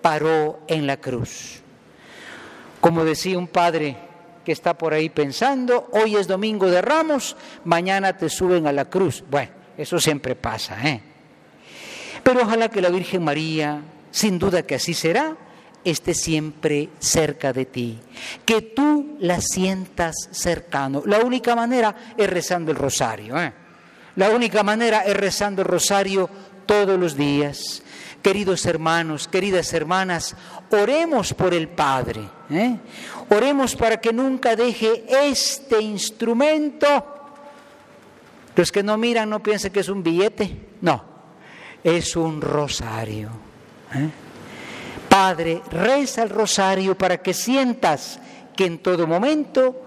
Paró 0.00 0.60
en 0.66 0.86
la 0.86 0.96
cruz. 0.98 1.60
Como 2.80 3.04
decía 3.04 3.38
un 3.38 3.48
padre 3.48 3.96
que 4.44 4.52
está 4.52 4.76
por 4.76 4.94
ahí 4.94 5.10
pensando, 5.10 5.88
hoy 5.92 6.16
es 6.16 6.26
domingo 6.26 6.70
de 6.70 6.80
ramos, 6.80 7.36
mañana 7.64 8.16
te 8.16 8.30
suben 8.30 8.66
a 8.66 8.72
la 8.72 8.86
cruz. 8.86 9.22
Bueno, 9.30 9.52
eso 9.76 10.00
siempre 10.00 10.34
pasa, 10.34 10.76
¿eh? 10.88 11.02
Pero 12.22 12.42
ojalá 12.42 12.68
que 12.68 12.80
la 12.80 12.88
Virgen 12.88 13.22
María, 13.22 13.80
sin 14.10 14.38
duda 14.38 14.62
que 14.62 14.76
así 14.76 14.94
será, 14.94 15.36
esté 15.84 16.14
siempre 16.14 16.90
cerca 16.98 17.52
de 17.52 17.66
ti, 17.66 17.98
que 18.44 18.62
tú 18.62 19.16
la 19.20 19.40
sientas 19.40 20.28
cercano. 20.30 21.02
La 21.06 21.20
única 21.20 21.54
manera 21.54 22.14
es 22.16 22.28
rezando 22.28 22.70
el 22.70 22.76
rosario. 22.76 23.40
¿eh? 23.40 23.52
La 24.16 24.30
única 24.30 24.62
manera 24.62 25.00
es 25.00 25.16
rezando 25.16 25.62
el 25.62 25.68
rosario 25.68 26.28
todos 26.66 26.98
los 26.98 27.16
días. 27.16 27.82
Queridos 28.22 28.66
hermanos, 28.66 29.28
queridas 29.28 29.72
hermanas, 29.72 30.36
oremos 30.70 31.32
por 31.32 31.54
el 31.54 31.68
Padre. 31.68 32.28
¿eh? 32.50 32.76
Oremos 33.30 33.74
para 33.74 33.98
que 33.98 34.12
nunca 34.12 34.54
deje 34.56 35.04
este 35.08 35.80
instrumento. 35.80 37.16
Los 38.54 38.70
que 38.70 38.82
no 38.82 38.98
miran 38.98 39.30
no 39.30 39.42
piensen 39.42 39.72
que 39.72 39.80
es 39.80 39.88
un 39.88 40.02
billete. 40.02 40.68
No, 40.82 41.02
es 41.82 42.14
un 42.14 42.42
rosario. 42.42 43.49
¿Eh? 43.94 44.10
Padre, 45.08 45.62
reza 45.70 46.22
el 46.22 46.30
rosario 46.30 46.96
para 46.96 47.18
que 47.18 47.34
sientas 47.34 48.20
que 48.56 48.66
en 48.66 48.78
todo 48.78 49.06
momento 49.06 49.86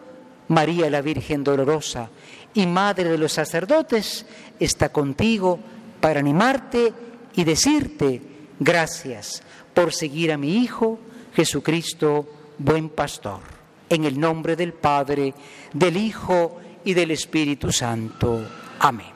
María 0.49 0.89
la 0.89 1.01
Virgen 1.01 1.43
Dolorosa 1.43 2.09
y 2.53 2.67
Madre 2.67 3.09
de 3.09 3.17
los 3.17 3.33
sacerdotes, 3.33 4.25
está 4.59 4.89
contigo 4.89 5.59
para 5.99 6.19
animarte 6.19 6.93
y 7.33 7.43
decirte 7.43 8.21
gracias 8.59 9.41
por 9.73 9.93
seguir 9.93 10.31
a 10.31 10.37
mi 10.37 10.57
Hijo 10.57 10.99
Jesucristo, 11.35 12.27
buen 12.57 12.89
pastor. 12.89 13.41
En 13.89 14.05
el 14.05 14.19
nombre 14.19 14.55
del 14.55 14.73
Padre, 14.73 15.33
del 15.73 15.97
Hijo 15.97 16.59
y 16.85 16.93
del 16.93 17.11
Espíritu 17.11 17.71
Santo. 17.71 18.41
Amén. 18.79 19.12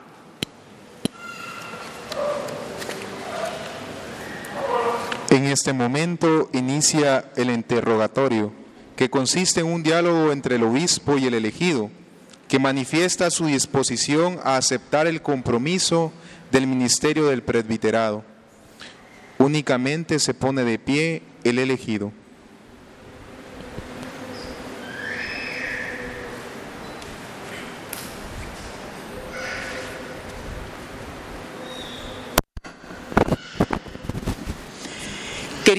En 5.30 5.44
este 5.44 5.74
momento 5.74 6.48
inicia 6.54 7.30
el 7.36 7.50
interrogatorio, 7.50 8.50
que 8.96 9.10
consiste 9.10 9.60
en 9.60 9.66
un 9.66 9.82
diálogo 9.82 10.32
entre 10.32 10.56
el 10.56 10.62
obispo 10.62 11.18
y 11.18 11.26
el 11.26 11.34
elegido 11.34 11.90
que 12.48 12.58
manifiesta 12.58 13.30
su 13.30 13.46
disposición 13.46 14.40
a 14.42 14.56
aceptar 14.56 15.06
el 15.06 15.20
compromiso 15.20 16.12
del 16.50 16.66
ministerio 16.66 17.26
del 17.26 17.42
presbiterado. 17.42 18.24
Únicamente 19.38 20.18
se 20.18 20.32
pone 20.32 20.64
de 20.64 20.78
pie 20.78 21.22
el 21.44 21.58
elegido. 21.58 22.10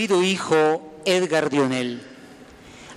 Querido 0.10 0.28
hijo 0.28 0.82
Edgar 1.06 1.52
Dionel, 1.52 2.02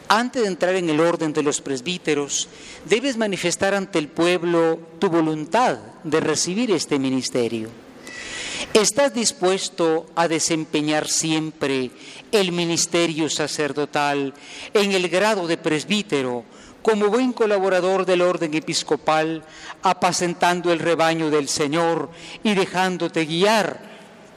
antes 0.09 0.41
de 0.41 0.49
entrar 0.49 0.75
en 0.77 0.89
el 0.89 0.99
orden 0.99 1.35
de 1.35 1.43
los 1.43 1.61
presbíteros, 1.61 2.49
debes 2.87 3.19
manifestar 3.19 3.75
ante 3.75 3.99
el 3.99 4.09
pueblo 4.09 4.81
tu 4.99 5.11
voluntad 5.11 5.77
de 6.05 6.21
recibir 6.21 6.71
este 6.71 6.99
ministerio. 6.99 7.69
¿Estás 8.73 9.13
dispuesto 9.13 10.07
a 10.15 10.27
desempeñar 10.27 11.07
siempre 11.07 11.91
el 12.31 12.51
ministerio 12.51 13.29
sacerdotal 13.29 14.33
en 14.73 14.93
el 14.93 15.11
grado 15.11 15.47
de 15.47 15.59
presbítero 15.59 16.45
como 16.81 17.09
buen 17.09 17.35
colaborador 17.35 18.07
del 18.07 18.23
orden 18.23 18.55
episcopal, 18.55 19.45
apacentando 19.83 20.73
el 20.73 20.79
rebaño 20.79 21.29
del 21.29 21.51
Señor 21.51 22.09
y 22.43 22.55
dejándote 22.55 23.27
guiar 23.27 23.83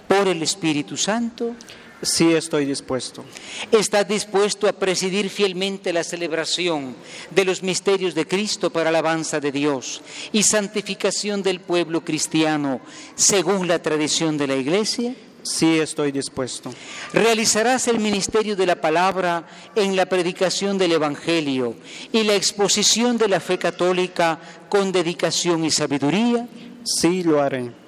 por 0.10 0.28
el 0.28 0.44
Espíritu 0.44 0.98
Santo? 0.98 1.56
Sí 2.02 2.34
estoy 2.34 2.66
dispuesto. 2.66 3.24
¿Estás 3.72 4.08
dispuesto 4.08 4.68
a 4.68 4.74
presidir 4.74 5.30
fielmente 5.30 5.94
la 5.94 6.04
celebración 6.04 6.96
de 7.32 7.46
los 7.46 7.64
misterios 7.64 8.14
de 8.14 8.28
Cristo 8.28 8.70
para 8.70 8.90
alabanza 8.90 9.40
de 9.40 9.52
Dios 9.52 10.02
y 10.32 10.44
santificación 10.44 11.42
del 11.42 11.62
pueblo 11.62 12.04
cristiano 12.04 12.82
según 13.16 13.68
la 13.68 13.82
tradición 13.82 14.38
de 14.38 14.48
la 14.48 14.56
Iglesia? 14.56 15.16
Sí 15.44 15.80
estoy 15.80 16.12
dispuesto. 16.12 16.74
¿Realizarás 17.14 17.88
el 17.88 18.00
ministerio 18.00 18.56
de 18.56 18.66
la 18.66 18.82
palabra 18.82 19.46
en 19.76 19.96
la 19.96 20.08
predicación 20.08 20.78
del 20.78 20.94
Evangelio 20.94 21.76
y 22.12 22.24
la 22.24 22.34
exposición 22.34 23.18
de 23.18 23.28
la 23.28 23.40
fe 23.40 23.60
católica 23.60 24.40
con 24.70 24.92
dedicación 24.92 25.64
y 25.64 25.70
sabiduría? 25.70 26.48
Sí 26.84 27.24
lo 27.24 27.42
haré. 27.42 27.85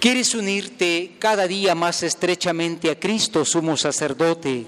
¿Quieres 0.00 0.36
unirte 0.36 1.16
cada 1.18 1.48
día 1.48 1.74
más 1.74 2.04
estrechamente 2.04 2.88
a 2.88 3.00
Cristo, 3.00 3.44
sumo 3.44 3.76
sacerdote, 3.76 4.64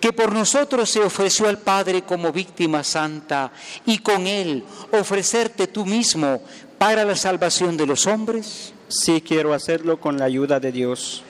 que 0.00 0.10
por 0.10 0.32
nosotros 0.32 0.88
se 0.88 1.00
ofreció 1.00 1.48
al 1.48 1.58
Padre 1.58 2.00
como 2.02 2.32
víctima 2.32 2.82
santa 2.82 3.52
y 3.84 3.98
con 3.98 4.26
Él 4.26 4.64
ofrecerte 4.90 5.66
tú 5.66 5.84
mismo 5.84 6.40
para 6.78 7.04
la 7.04 7.14
salvación 7.14 7.76
de 7.76 7.86
los 7.86 8.06
hombres? 8.06 8.72
Sí 8.88 9.20
quiero 9.20 9.52
hacerlo 9.52 10.00
con 10.00 10.18
la 10.18 10.24
ayuda 10.24 10.60
de 10.60 10.72
Dios. 10.72 11.24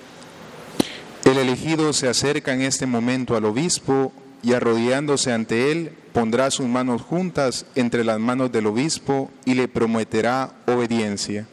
El 1.25 1.37
elegido 1.37 1.93
se 1.93 2.09
acerca 2.09 2.55
en 2.55 2.63
este 2.63 2.87
momento 2.87 3.37
al 3.37 3.47
obispo 3.47 4.13
y 4.45 4.53
arrodillándose 4.53 5.33
ante 5.33 5.73
él 5.73 5.93
pondrá 6.13 6.53
sus 6.53 6.67
manos 6.67 7.03
juntas 7.03 7.67
entre 7.75 8.05
las 8.05 8.21
manos 8.21 8.53
del 8.53 8.67
obispo 8.67 9.29
y 9.45 9.55
le 9.55 9.67
prometerá 9.67 10.55
obediencia. 10.67 11.49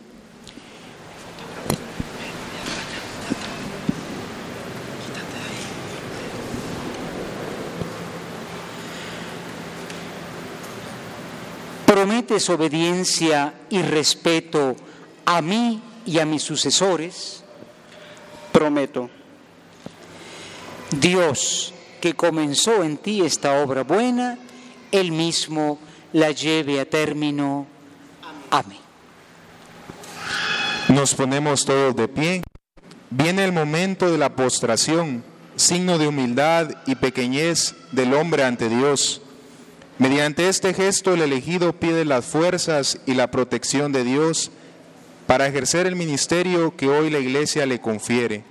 ¿Prometes 11.98 12.48
obediencia 12.52 13.56
y 13.72 13.82
respeto 13.82 14.76
a 15.26 15.42
mí 15.42 15.82
y 16.06 16.20
a 16.20 16.28
mis 16.28 16.44
sucesores? 16.44 17.44
Prometo. 18.52 19.10
Dios, 20.92 21.74
que 22.00 22.14
comenzó 22.14 22.84
en 22.84 22.98
ti 22.98 23.22
esta 23.22 23.64
obra 23.64 23.82
buena, 23.82 24.38
Él 24.92 25.12
mismo 25.12 25.80
la 26.14 26.30
lleve 26.30 26.80
a 26.80 26.88
término. 26.88 27.66
Amén. 28.52 28.78
Nos 30.90 31.16
ponemos 31.16 31.66
todos 31.66 31.96
de 31.96 32.08
pie. 32.08 32.44
Viene 33.10 33.44
el 33.44 33.54
momento 33.54 34.12
de 34.12 34.20
la 34.20 34.36
postración, 34.36 35.24
signo 35.56 35.98
de 35.98 36.08
humildad 36.08 36.70
y 36.86 36.94
pequeñez 36.94 37.74
del 37.92 38.14
hombre 38.14 38.44
ante 38.44 38.70
Dios. 38.70 39.24
Mediante 40.00 40.48
este 40.48 40.76
gesto 40.76 41.16
el 41.16 41.24
elegido 41.24 41.74
pide 41.74 42.06
las 42.06 42.24
fuerzas 42.24 43.00
y 43.08 43.16
la 43.16 43.32
protección 43.32 43.92
de 43.92 44.04
Dios 44.04 44.52
para 45.26 45.48
ejercer 45.48 45.88
el 45.88 45.96
ministerio 45.96 46.76
que 46.78 46.88
hoy 46.88 47.10
la 47.10 47.18
Iglesia 47.18 47.66
le 47.66 47.82
confiere. 47.82 48.44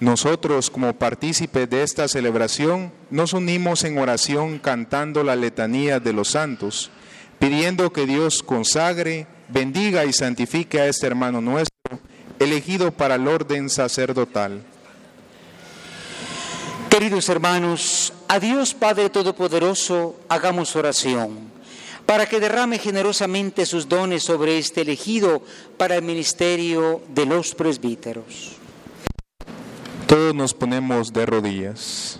Nosotros, 0.00 0.68
como 0.68 0.92
partícipes 0.92 1.70
de 1.70 1.82
esta 1.82 2.08
celebración, 2.08 2.92
nos 3.10 3.32
unimos 3.32 3.84
en 3.84 3.96
oración 3.96 4.58
cantando 4.58 5.24
la 5.24 5.34
letanía 5.34 5.98
de 5.98 6.12
los 6.12 6.28
santos, 6.28 6.90
pidiendo 7.38 7.90
que 7.90 8.04
Dios 8.04 8.42
consagre, 8.42 9.26
bendiga 9.48 10.04
y 10.04 10.12
santifique 10.12 10.78
a 10.78 10.88
este 10.88 11.06
hermano 11.06 11.40
nuestro, 11.40 11.98
elegido 12.38 12.92
para 12.92 13.14
el 13.14 13.26
orden 13.26 13.70
sacerdotal. 13.70 14.62
Queridos 16.96 17.28
hermanos, 17.28 18.14
a 18.26 18.40
Dios 18.40 18.72
Padre 18.72 19.10
Todopoderoso 19.10 20.16
hagamos 20.30 20.74
oración 20.76 21.50
para 22.06 22.24
que 22.24 22.40
derrame 22.40 22.78
generosamente 22.78 23.66
sus 23.66 23.86
dones 23.86 24.22
sobre 24.22 24.56
este 24.56 24.80
elegido 24.80 25.42
para 25.76 25.96
el 25.96 26.02
ministerio 26.02 27.02
de 27.08 27.26
los 27.26 27.54
presbíteros. 27.54 28.56
Todos 30.06 30.34
nos 30.34 30.54
ponemos 30.54 31.12
de 31.12 31.26
rodillas. 31.26 32.18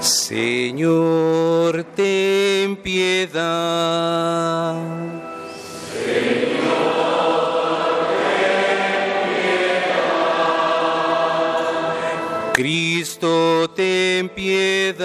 Señor, 0.00 1.84
ten 1.94 2.74
piedad. 2.76 4.30
Cristo, 13.20 13.68
ten 13.76 14.30
piedad. 14.30 14.98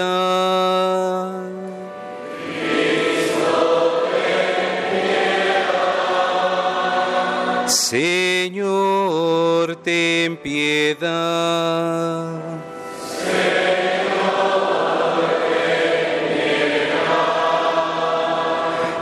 Señor, 7.66 8.96
ten 9.84 10.36
piedad. 10.38 11.04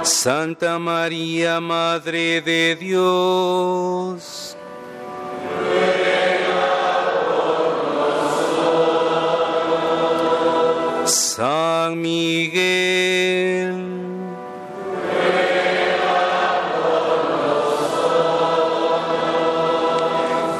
Santa 0.03 0.79
María, 0.81 1.61
Madre 1.61 2.41
de 2.41 2.75
Dios. 2.77 4.57
Miguel. 11.95 13.85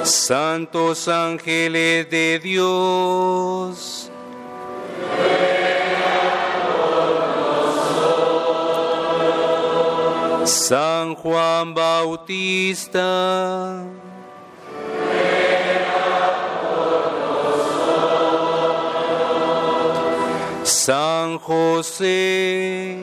Santos 0.05 1.09
ángeles 1.09 2.09
de 2.11 2.39
Dios. 2.43 4.11
San 10.45 11.15
Juan 11.15 11.75
Bautista. 11.75 13.05
San 20.87 21.39
José. 21.39 22.99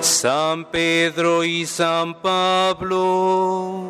San 0.00 0.64
Pedro 0.64 1.44
y 1.44 1.66
San 1.66 2.14
Pablo. 2.22 3.82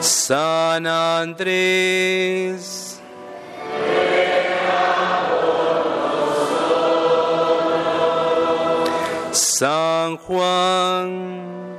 San 0.00 0.86
Andrés. 0.86 2.75
San 10.16 10.18
Juan. 10.18 11.76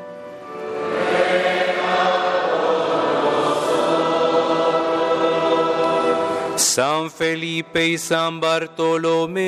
San 6.55 7.09
Felipe 7.09 7.87
y 7.87 7.97
San 7.97 8.39
Bartolomé. 8.39 9.41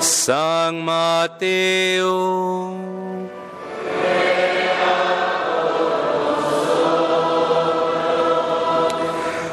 San 0.00 0.84
Mateo. 0.84 2.08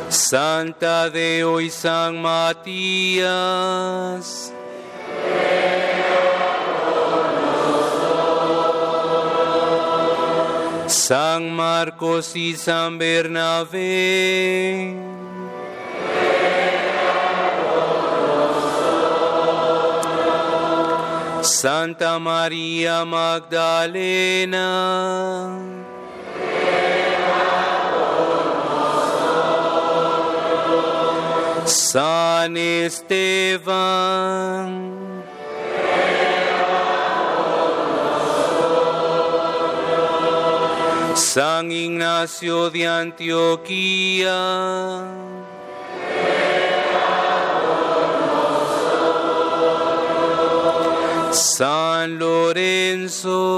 Santa 0.09 1.09
Deo 1.09 1.59
y 1.59 1.69
San 1.69 2.21
Matías. 2.21 3.25
San 10.87 11.51
Marcos 11.51 12.35
y 12.35 12.55
San 12.55 12.97
Bernabé. 12.97 13.75
Santa 21.41 22.17
María 22.19 23.05
Magdalena. 23.05 24.65
San 31.95 32.57
Esteban. 32.57 33.71
San 41.15 41.71
Ignacio 41.71 42.69
de 42.69 42.85
Antioquía. 42.85 44.35
San 51.31 52.19
Lorenzo. 52.19 53.55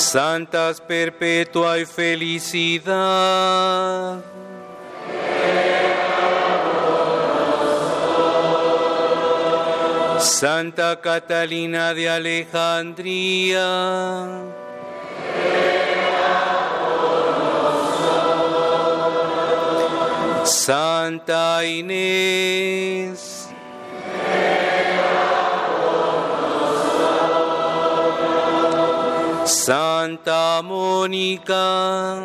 Santas 0.00 0.80
perpetua 0.80 1.78
y 1.78 1.84
felicidad. 1.84 2.90
Santa 10.18 11.00
Catalina 11.00 11.94
de 11.94 12.08
Alejandría. 12.08 13.68
Santa 20.44 21.64
Inés. 21.64 23.29
Santa 29.50 30.62
Mónica. 30.62 32.22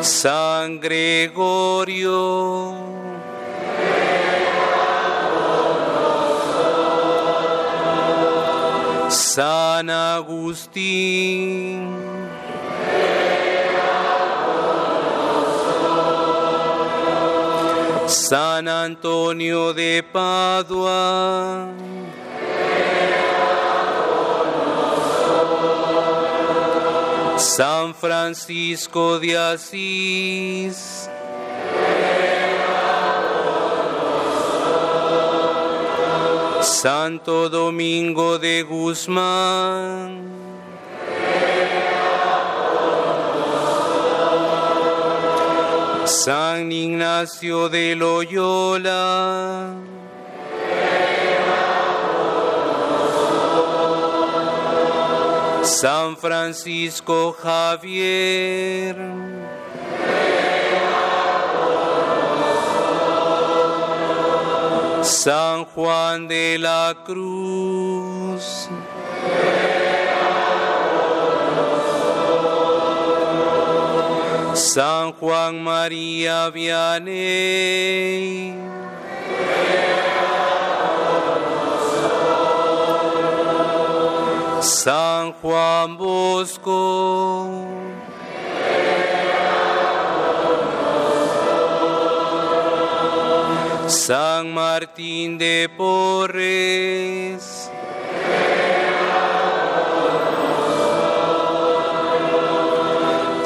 San 0.00 0.78
Gregorio. 0.78 2.22
San 9.10 9.90
Agustín. 9.90 10.62
San 18.12 18.68
Antonio 18.68 19.72
de 19.72 20.02
Padua. 20.02 21.66
San 27.38 27.94
Francisco 27.94 29.18
de 29.18 29.36
Asís. 29.36 31.08
Santo 36.60 37.48
Domingo 37.48 38.38
de 38.38 38.62
Guzmán. 38.62 40.51
San 46.04 46.72
Ignacio 46.72 47.68
de 47.68 47.94
Loyola. 47.94 49.74
San 55.62 56.16
Francisco 56.16 57.32
Javier. 57.32 58.96
San 65.02 65.64
Juan 65.66 66.26
de 66.26 66.58
la 66.58 66.94
Cruz. 67.04 68.68
San 74.54 75.12
Juan 75.14 75.62
María 75.62 76.50
Vianney. 76.50 77.72
San 84.60 85.32
Juan 85.32 85.96
Bosco. 85.96 87.66
San 93.88 94.52
Martín 94.52 95.38
de 95.38 95.70
Porres. 95.76 97.70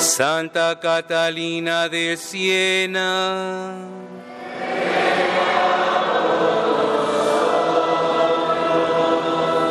Santa 0.06 0.78
Catalina 0.80 1.88
de 1.88 2.16
Siena. 2.16 3.74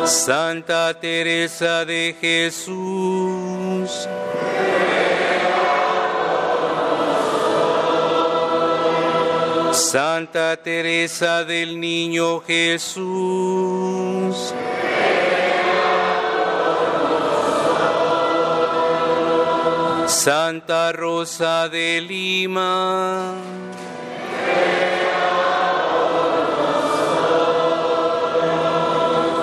Santa 0.04 0.94
Teresa 1.00 1.84
de 1.86 2.14
Jesús. 2.20 4.06
Santa 9.72 10.56
Teresa 10.58 11.44
del 11.44 11.80
Niño 11.80 12.40
Jesús. 12.40 13.74
Santa 20.26 20.90
Rosa 20.90 21.68
de 21.68 22.00
Lima. 22.00 23.32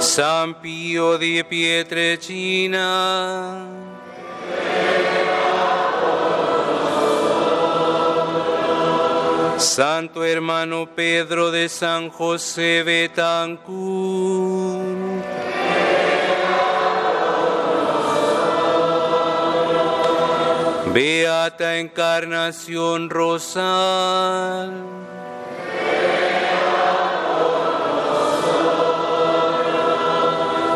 San 0.01 0.55
Pío 0.55 1.17
de 1.17 1.45
Pietrechina. 1.45 3.65
Santo 9.57 10.25
hermano 10.25 10.89
Pedro 10.93 11.49
de 11.49 11.69
San 11.69 12.09
José 12.09 12.83
Betancur. 12.83 14.42
Beata 20.93 21.79
Encarnación 21.79 23.09
Rosal. 23.09 24.71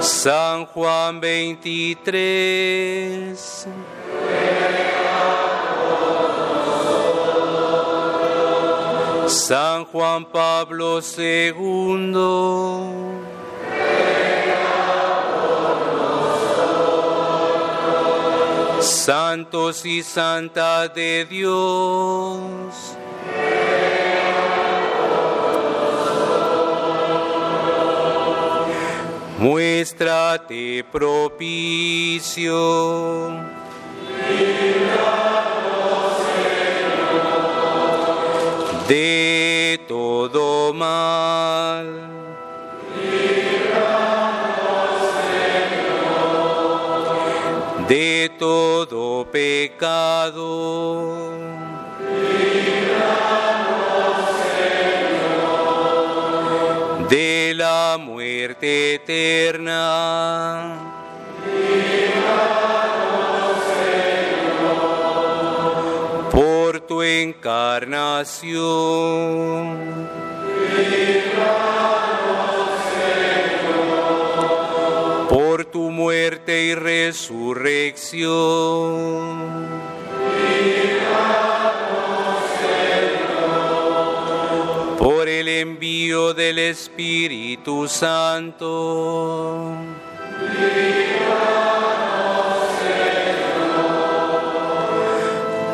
San 0.02 0.66
Juan 0.66 1.22
23. 1.22 3.68
San 9.28 9.86
Juan 9.86 10.26
Pablo 10.26 11.00
II. 11.00 13.27
Santos 18.88 19.86
y 19.86 20.02
santas 20.02 20.94
de 20.96 21.26
Dios. 21.30 22.96
Muéstrate 29.38 30.86
propicio. 30.92 32.56
De 38.88 39.80
todo 39.88 40.74
mal. 40.74 41.97
Pecado. 49.38 51.32
De 57.08 57.54
la 57.56 57.98
muerte 58.00 58.96
eterna. 58.96 59.76
Por 66.32 66.80
tu 66.82 67.04
encarnación. 67.04 67.78
Por 70.72 72.27
tu 75.78 75.92
muerte 75.92 76.64
y 76.64 76.74
resurrección. 76.74 78.26
Por 84.98 85.30
el 85.30 85.48
envío 85.48 86.34
del 86.34 86.58
Espíritu 86.58 87.88
Santo. 87.88 89.76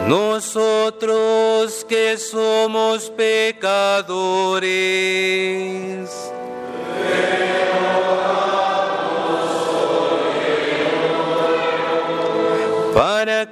Nosotros 0.05 1.85
que 1.87 2.17
somos 2.17 3.09
pecadores. 3.11 4.43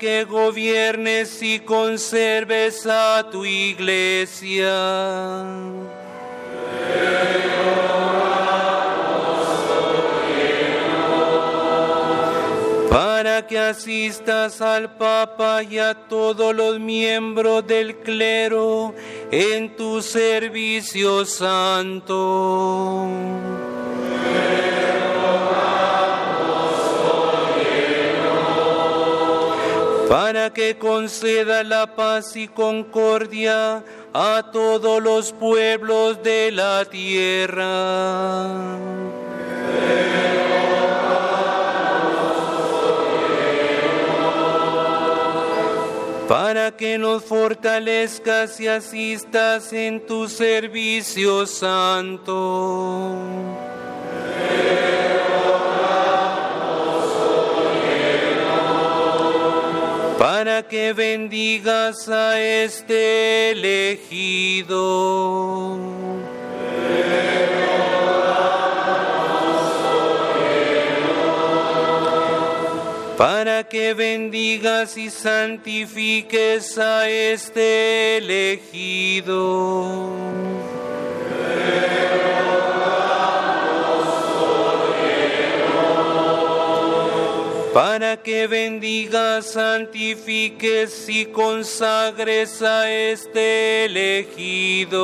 Que 0.02 0.24
gobiernes 0.24 1.44
y 1.44 1.60
conserves 1.60 2.88
a 2.88 3.30
tu 3.32 3.46
iglesia. 3.46 4.74
para 12.90 13.46
que 13.46 13.60
asistas 13.60 14.60
al 14.60 14.98
Papa 14.98 15.62
y 15.62 15.78
a 15.78 15.94
todos 15.94 16.56
los 16.56 16.80
miembros 16.80 17.68
del 17.68 17.98
clero 17.98 18.96
en 19.30 19.76
tu 19.76 20.02
servicio 20.02 21.24
santo. 21.26 23.08
Para 30.12 30.52
que 30.52 30.78
conceda 30.78 31.64
la 31.64 31.96
paz 31.96 32.36
y 32.36 32.50
concordia 32.50 33.82
a 34.14 34.50
todos 34.52 35.02
los 35.02 35.32
pueblos 35.32 36.22
de 36.22 36.52
la 36.52 36.84
tierra. 36.84 38.58
para 46.28 46.72
que 46.72 46.98
nos 46.98 47.24
fortalezcas 47.24 48.60
y 48.60 48.68
asistas 48.68 49.72
en 49.72 50.06
tu 50.06 50.28
servicio 50.28 51.46
santo. 51.46 53.18
Para 60.62 60.70
que 60.70 60.94
bendigas 60.94 62.08
a 62.08 62.40
este 62.40 63.50
elegido. 63.50 64.78
para 73.18 73.64
que 73.64 73.96
bendigas 73.96 74.98
y 74.98 75.10
santifiques 75.10 76.78
a 76.78 77.10
este 77.10 78.18
elegido. 78.18 80.12
Para 87.74 88.18
que 88.18 88.48
bendigas, 88.48 89.54
santifiques 89.54 91.08
y 91.08 91.26
consagres 91.28 92.62
a 92.62 92.92
este 92.92 93.86
elegido. 93.86 95.02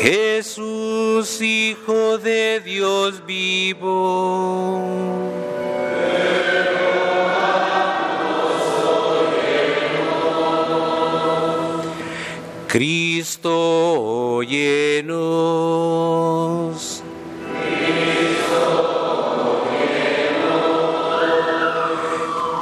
Jesús, 0.00 1.40
Hijo 1.40 2.18
de 2.18 2.60
Dios 2.64 3.24
vivo. 3.24 4.82
Cristo, 12.72 13.50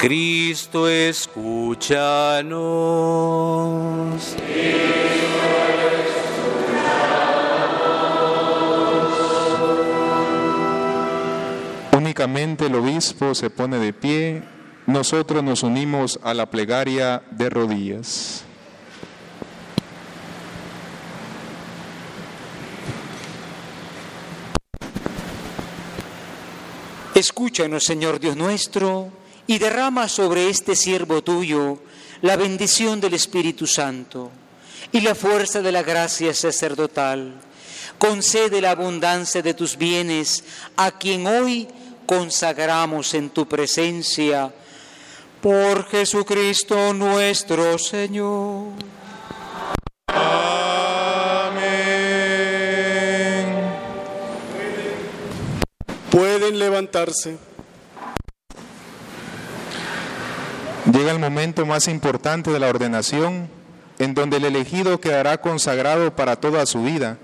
Cristo, 0.00 0.88
escúchanos. 0.88 2.56
Únicamente 11.92 12.66
el 12.66 12.74
obispo 12.76 13.34
se 13.34 13.50
pone 13.50 13.78
de 13.78 13.92
pie, 13.92 14.42
nosotros 14.86 15.44
nos 15.44 15.62
unimos 15.62 16.18
a 16.22 16.32
la 16.32 16.46
plegaria 16.46 17.22
de 17.30 17.50
rodillas. 17.50 18.46
Escúchanos, 27.20 27.84
Señor 27.84 28.18
Dios 28.18 28.34
nuestro, 28.34 29.12
y 29.46 29.58
derrama 29.58 30.08
sobre 30.08 30.48
este 30.48 30.74
siervo 30.74 31.22
tuyo 31.22 31.78
la 32.22 32.34
bendición 32.36 32.98
del 32.98 33.12
Espíritu 33.12 33.66
Santo 33.66 34.30
y 34.90 35.02
la 35.02 35.14
fuerza 35.14 35.60
de 35.60 35.70
la 35.70 35.82
gracia 35.82 36.32
sacerdotal. 36.32 37.34
Concede 37.98 38.62
la 38.62 38.70
abundancia 38.70 39.42
de 39.42 39.52
tus 39.52 39.76
bienes 39.76 40.44
a 40.78 40.92
quien 40.92 41.26
hoy 41.26 41.68
consagramos 42.06 43.12
en 43.12 43.28
tu 43.28 43.46
presencia. 43.46 44.50
Por 45.42 45.88
Jesucristo 45.88 46.94
nuestro 46.94 47.76
Señor. 47.76 48.89
Levantarse. 56.60 57.36
Llega 60.92 61.10
el 61.10 61.18
momento 61.18 61.66
más 61.66 61.88
importante 61.88 62.50
de 62.50 62.60
la 62.60 62.68
ordenación. 62.68 63.48
en 64.00 64.14
donde 64.14 64.38
el 64.38 64.46
elegido 64.46 64.98
quedará 64.98 65.42
consagrado 65.42 66.16
para 66.16 66.36
toda 66.36 66.64
su 66.64 66.82
vida. 66.82 67.18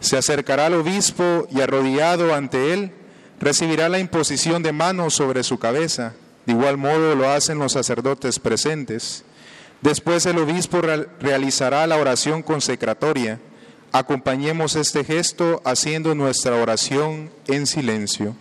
Se 0.00 0.16
acercará 0.16 0.66
al 0.66 0.74
obispo 0.74 1.46
y 1.48 1.60
arrodillado 1.60 2.34
ante 2.34 2.72
él, 2.74 2.90
recibirá 3.40 3.88
la 3.88 4.00
imposición 4.00 4.64
de 4.64 4.72
manos 4.72 5.14
sobre 5.14 5.44
su 5.44 5.60
cabeza. 5.60 6.14
De 6.44 6.54
igual 6.54 6.76
modo 6.76 7.14
lo 7.14 7.30
hacen 7.30 7.60
los 7.60 7.70
sacerdotes 7.72 8.40
presentes. 8.40 9.24
Después 9.80 10.26
el 10.26 10.38
obispo 10.38 10.80
realizará 11.20 11.86
la 11.86 11.98
oración 11.98 12.42
consecratoria. 12.42 13.38
Acompañemos 13.92 14.74
este 14.74 15.04
gesto 15.04 15.62
haciendo 15.64 16.16
nuestra 16.16 16.56
oración 16.56 17.30
en 17.46 17.68
silencio. 17.68 18.34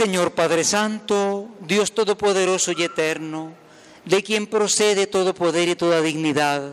Señor 0.00 0.32
Padre 0.32 0.64
Santo, 0.64 1.50
Dios 1.60 1.92
Todopoderoso 1.92 2.72
y 2.72 2.84
Eterno, 2.84 3.52
de 4.06 4.22
quien 4.22 4.46
procede 4.46 5.06
todo 5.06 5.34
poder 5.34 5.68
y 5.68 5.74
toda 5.74 6.00
dignidad, 6.00 6.72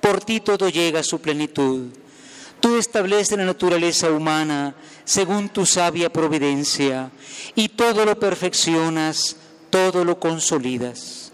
por 0.00 0.24
ti 0.24 0.40
todo 0.40 0.68
llega 0.68 0.98
a 0.98 1.04
su 1.04 1.20
plenitud. 1.20 1.90
Tú 2.58 2.76
estableces 2.76 3.38
la 3.38 3.44
naturaleza 3.44 4.10
humana 4.10 4.74
según 5.04 5.48
tu 5.48 5.64
sabia 5.64 6.12
providencia 6.12 7.12
y 7.54 7.68
todo 7.68 8.04
lo 8.04 8.18
perfeccionas, 8.18 9.36
todo 9.70 10.04
lo 10.04 10.18
consolidas. 10.18 11.30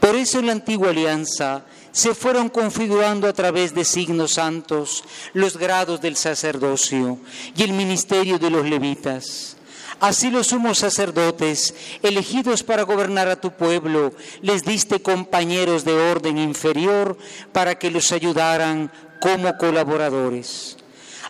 Por 0.00 0.16
eso 0.16 0.40
en 0.40 0.46
la 0.46 0.52
antigua 0.54 0.90
alianza 0.90 1.66
se 1.92 2.16
fueron 2.16 2.48
configurando 2.48 3.28
a 3.28 3.32
través 3.32 3.76
de 3.76 3.84
signos 3.84 4.32
santos 4.32 5.04
los 5.34 5.56
grados 5.56 6.00
del 6.00 6.16
sacerdocio 6.16 7.20
y 7.56 7.62
el 7.62 7.74
ministerio 7.74 8.40
de 8.40 8.50
los 8.50 8.66
levitas 8.66 9.54
Así 10.00 10.30
los 10.30 10.48
sumos 10.48 10.78
sacerdotes, 10.78 11.74
elegidos 12.02 12.62
para 12.62 12.84
gobernar 12.84 13.28
a 13.28 13.40
tu 13.40 13.50
pueblo, 13.50 14.12
les 14.42 14.64
diste 14.64 15.02
compañeros 15.02 15.84
de 15.84 15.92
orden 15.92 16.38
inferior 16.38 17.18
para 17.52 17.78
que 17.78 17.90
los 17.90 18.12
ayudaran 18.12 18.92
como 19.20 19.56
colaboradores. 19.58 20.76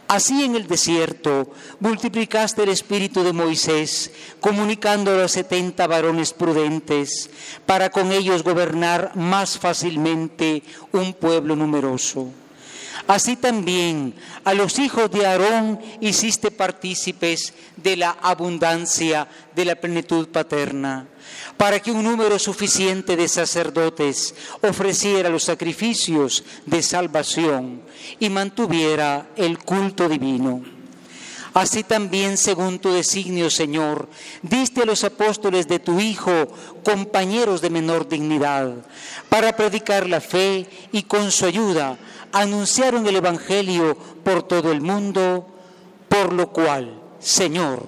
Así 0.06 0.44
en 0.44 0.56
el 0.56 0.66
desierto 0.66 1.50
multiplicaste 1.80 2.62
el 2.62 2.70
espíritu 2.70 3.22
de 3.22 3.32
Moisés, 3.32 4.10
comunicando 4.40 5.22
a 5.22 5.28
setenta 5.28 5.86
varones 5.86 6.32
prudentes, 6.32 7.30
para 7.64 7.90
con 7.90 8.12
ellos 8.12 8.42
gobernar 8.42 9.12
más 9.16 9.58
fácilmente 9.58 10.62
un 10.92 11.12
pueblo 11.12 11.56
numeroso. 11.56 12.28
Así 13.06 13.36
también 13.36 14.14
a 14.44 14.54
los 14.54 14.78
hijos 14.78 15.10
de 15.10 15.26
Aarón 15.26 15.80
hiciste 16.00 16.50
partícipes 16.50 17.54
de 17.76 17.96
la 17.96 18.10
abundancia 18.10 19.28
de 19.54 19.64
la 19.64 19.76
plenitud 19.76 20.28
paterna, 20.28 21.06
para 21.56 21.80
que 21.80 21.90
un 21.90 22.02
número 22.02 22.38
suficiente 22.38 23.16
de 23.16 23.28
sacerdotes 23.28 24.34
ofreciera 24.62 25.30
los 25.30 25.44
sacrificios 25.44 26.44
de 26.66 26.82
salvación 26.82 27.82
y 28.18 28.28
mantuviera 28.30 29.28
el 29.36 29.58
culto 29.58 30.08
divino. 30.08 30.62
Así 31.54 31.82
también, 31.82 32.36
según 32.36 32.78
tu 32.78 32.92
designio, 32.92 33.50
Señor, 33.50 34.08
diste 34.42 34.82
a 34.82 34.86
los 34.86 35.02
apóstoles 35.02 35.66
de 35.66 35.80
tu 35.80 35.98
Hijo 35.98 36.46
compañeros 36.84 37.60
de 37.60 37.70
menor 37.70 38.08
dignidad, 38.08 38.74
para 39.28 39.56
predicar 39.56 40.08
la 40.08 40.20
fe 40.20 40.68
y 40.92 41.02
con 41.02 41.32
su 41.32 41.46
ayuda 41.46 41.98
anunciaron 42.32 43.06
el 43.06 43.16
Evangelio 43.16 43.96
por 44.24 44.42
todo 44.42 44.72
el 44.72 44.80
mundo, 44.80 45.46
por 46.08 46.32
lo 46.32 46.50
cual, 46.52 47.00
Señor, 47.18 47.86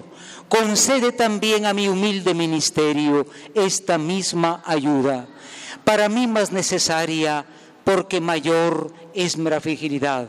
concede 0.49 1.11
también 1.11 1.65
a 1.65 1.73
mi 1.73 1.87
humilde 1.87 2.33
ministerio 2.33 3.25
esta 3.53 3.97
misma 3.97 4.61
ayuda, 4.65 5.27
para 5.83 6.09
mí 6.09 6.27
más 6.27 6.51
necesaria, 6.51 7.45
porque 7.83 8.21
mayor 8.21 8.93
es 9.13 9.37
mi 9.37 9.49
fragilidad. 9.49 10.27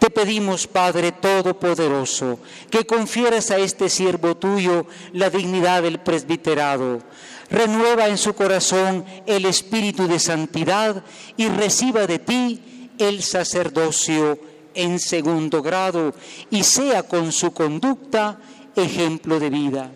Te 0.00 0.08
pedimos, 0.08 0.66
Padre 0.66 1.12
Todopoderoso, 1.12 2.38
que 2.70 2.86
confieras 2.86 3.50
a 3.50 3.58
este 3.58 3.90
siervo 3.90 4.34
tuyo 4.34 4.86
la 5.12 5.28
dignidad 5.28 5.82
del 5.82 6.00
presbiterado. 6.00 7.02
Renueva 7.50 8.08
en 8.08 8.16
su 8.16 8.34
corazón 8.34 9.04
el 9.26 9.44
espíritu 9.44 10.08
de 10.08 10.18
santidad 10.18 11.04
y 11.36 11.48
reciba 11.48 12.06
de 12.06 12.18
ti 12.18 12.62
el 13.00 13.22
sacerdocio 13.22 14.38
en 14.74 15.00
segundo 15.00 15.62
grado 15.62 16.14
y 16.50 16.62
sea 16.62 17.02
con 17.02 17.32
su 17.32 17.52
conducta 17.52 18.38
ejemplo 18.76 19.40
de 19.40 19.50
vida. 19.50 19.92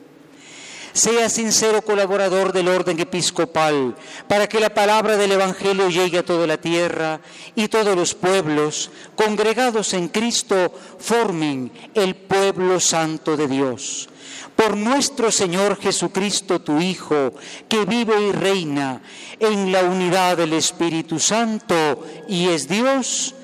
Sea 0.95 1.29
sincero 1.29 1.83
colaborador 1.83 2.53
del 2.53 2.69
orden 2.69 3.01
episcopal 3.01 3.97
para 4.29 4.47
que 4.49 4.61
la 4.61 4.73
palabra 4.73 5.17
del 5.17 5.33
Evangelio 5.33 5.91
llegue 5.91 6.19
a 6.19 6.25
toda 6.25 6.47
la 6.47 6.57
tierra 6.57 7.21
y 7.57 7.67
todos 7.67 7.97
los 7.97 8.15
pueblos 8.15 8.93
congregados 9.17 9.93
en 9.93 10.07
Cristo 10.07 10.73
formen 11.01 11.73
el 11.95 12.15
pueblo 12.15 12.79
santo 12.79 13.37
de 13.37 13.49
Dios. 13.49 14.09
Por 14.55 14.77
nuestro 14.77 15.33
Señor 15.33 15.81
Jesucristo, 15.81 16.61
tu 16.61 16.79
Hijo, 16.79 17.35
que 17.69 17.85
vive 17.85 18.29
y 18.29 18.31
reina 18.31 19.03
en 19.41 19.73
la 19.73 19.83
unidad 19.83 20.37
del 20.37 20.53
Espíritu 20.53 21.19
Santo 21.19 22.07
y 22.29 22.51
es 22.51 22.69
Dios 22.69 23.35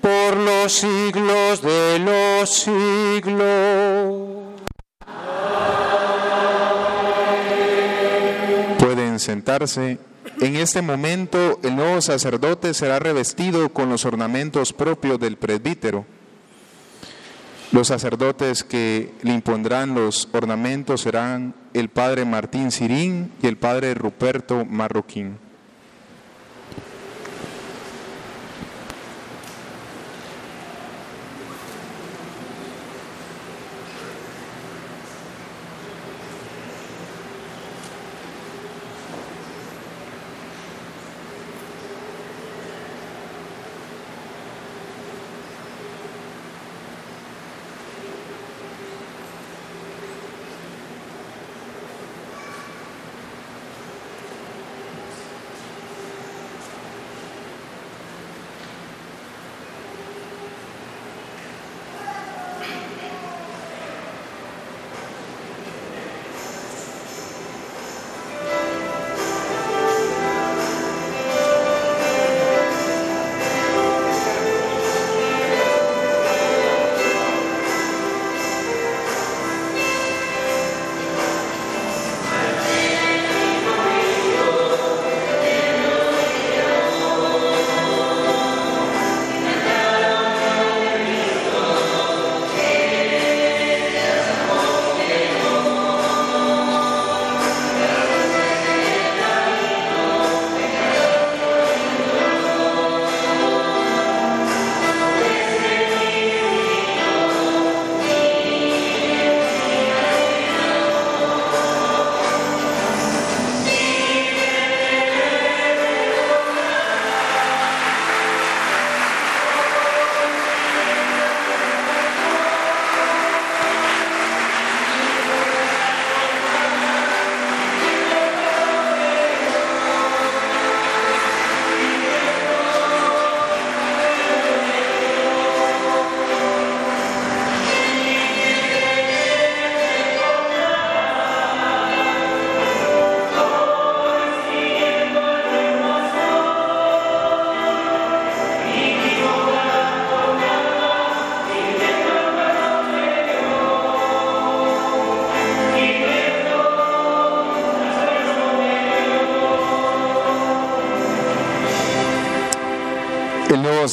por 0.00 0.36
los 0.36 0.72
siglos 0.72 1.60
de 1.60 1.98
los 1.98 2.50
siglos. 2.50 4.44
En 10.40 10.56
este 10.56 10.80
momento 10.80 11.58
el 11.62 11.76
nuevo 11.76 12.00
sacerdote 12.00 12.72
será 12.72 12.98
revestido 12.98 13.68
con 13.68 13.90
los 13.90 14.04
ornamentos 14.04 14.72
propios 14.72 15.20
del 15.20 15.36
presbítero. 15.36 16.06
Los 17.72 17.88
sacerdotes 17.88 18.64
que 18.64 19.12
le 19.22 19.34
impondrán 19.34 19.94
los 19.94 20.28
ornamentos 20.32 21.02
serán 21.02 21.54
el 21.74 21.88
padre 21.88 22.24
Martín 22.24 22.70
Sirín 22.70 23.32
y 23.42 23.46
el 23.46 23.56
padre 23.56 23.94
Ruperto 23.94 24.64
Marroquín. 24.64 25.38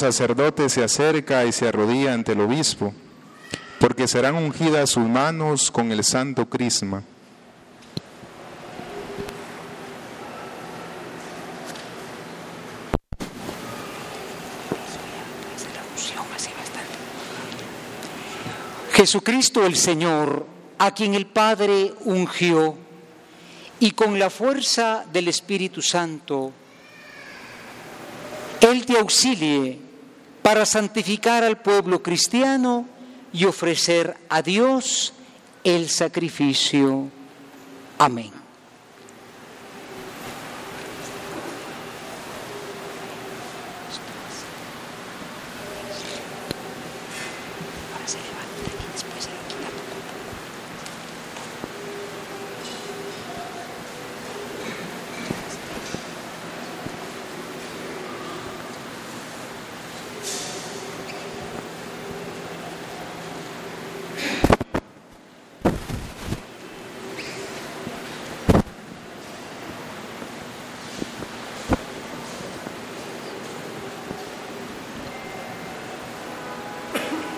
Sacerdote 0.02 0.68
se 0.68 0.84
acerca 0.84 1.46
y 1.46 1.52
se 1.52 1.68
arrodilla 1.68 2.16
ante 2.16 2.32
el 2.32 2.42
obispo, 2.42 2.92
porque 3.80 4.08
serán 4.08 4.34
ungidas 4.34 4.90
sus 4.90 5.08
manos 5.08 5.70
con 5.70 5.92
el 5.92 6.04
santo 6.04 6.50
crisma. 6.50 7.04
Jesucristo 18.92 19.68
el 19.68 19.76
Señor, 19.76 20.48
a 20.80 20.96
quien 20.96 21.14
el 21.14 21.28
Padre 21.28 21.94
ungió 22.06 22.76
y 23.80 23.92
con 23.92 24.18
la 24.18 24.32
fuerza 24.32 25.06
del 25.14 25.28
Espíritu 25.28 25.84
Santo, 25.84 26.52
Él 28.62 28.84
te 28.88 28.98
auxilie 28.98 29.81
para 30.52 30.66
santificar 30.66 31.46
al 31.46 31.62
pueblo 31.62 32.04
cristiano 32.04 32.86
y 33.32 33.46
ofrecer 33.46 34.18
a 34.28 34.42
Dios 34.42 35.14
el 35.64 35.88
sacrificio. 35.88 37.08
Amén. 37.98 38.41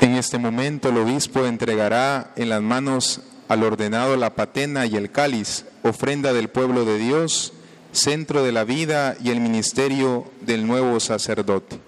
En 0.04 0.16
este 0.16 0.38
momento 0.38 0.90
el 0.90 0.98
obispo 0.98 1.46
entregará 1.46 2.34
en 2.36 2.50
las 2.50 2.62
manos 2.62 3.22
al 3.48 3.64
ordenado 3.64 4.18
la 4.18 4.36
patena 4.36 4.86
y 4.86 4.98
el 4.98 5.10
cáliz, 5.10 5.64
ofrenda 5.82 6.34
del 6.34 6.50
pueblo 6.50 6.84
de 6.84 6.98
Dios, 6.98 7.54
centro 7.94 8.44
de 8.44 8.52
la 8.52 8.66
vida 8.66 9.16
y 9.24 9.30
el 9.30 9.40
ministerio 9.40 10.30
del 10.42 10.68
nuevo 10.68 11.00
sacerdote. 11.00 11.80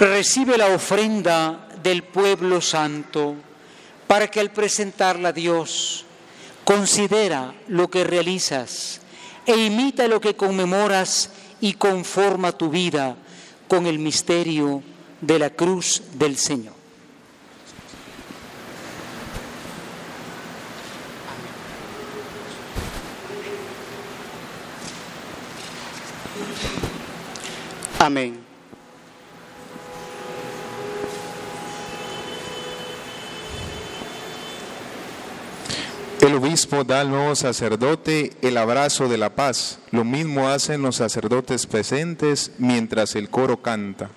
Recibe 0.00 0.58
la 0.58 0.66
ofrenda 0.66 1.68
del 1.80 2.02
pueblo 2.02 2.60
santo 2.60 3.36
para 4.08 4.26
que 4.26 4.40
al 4.40 4.50
presentarla 4.50 5.28
a 5.28 5.32
Dios 5.32 6.06
considera 6.64 7.54
lo 7.68 7.88
que 7.88 8.02
realizas 8.02 9.00
e 9.46 9.56
imita 9.56 10.08
lo 10.08 10.20
que 10.20 10.34
conmemoras 10.34 11.30
y 11.62 11.74
conforma 11.74 12.52
tu 12.52 12.68
vida 12.68 13.16
con 13.68 13.86
el 13.86 13.98
misterio 14.00 14.82
de 15.20 15.38
la 15.38 15.48
cruz 15.48 16.02
del 16.14 16.36
Señor. 16.36 16.74
Amén. 28.00 28.41
El 36.22 36.34
obispo 36.34 36.84
da 36.84 37.00
al 37.00 37.10
nuevo 37.10 37.34
sacerdote 37.34 38.30
el 38.42 38.56
abrazo 38.56 39.08
de 39.08 39.18
la 39.18 39.30
paz. 39.30 39.80
Lo 39.90 40.04
mismo 40.04 40.48
hacen 40.48 40.80
los 40.80 40.94
sacerdotes 40.94 41.66
presentes 41.66 42.52
mientras 42.58 43.16
el 43.16 43.28
coro 43.28 43.60
canta. 43.60 44.08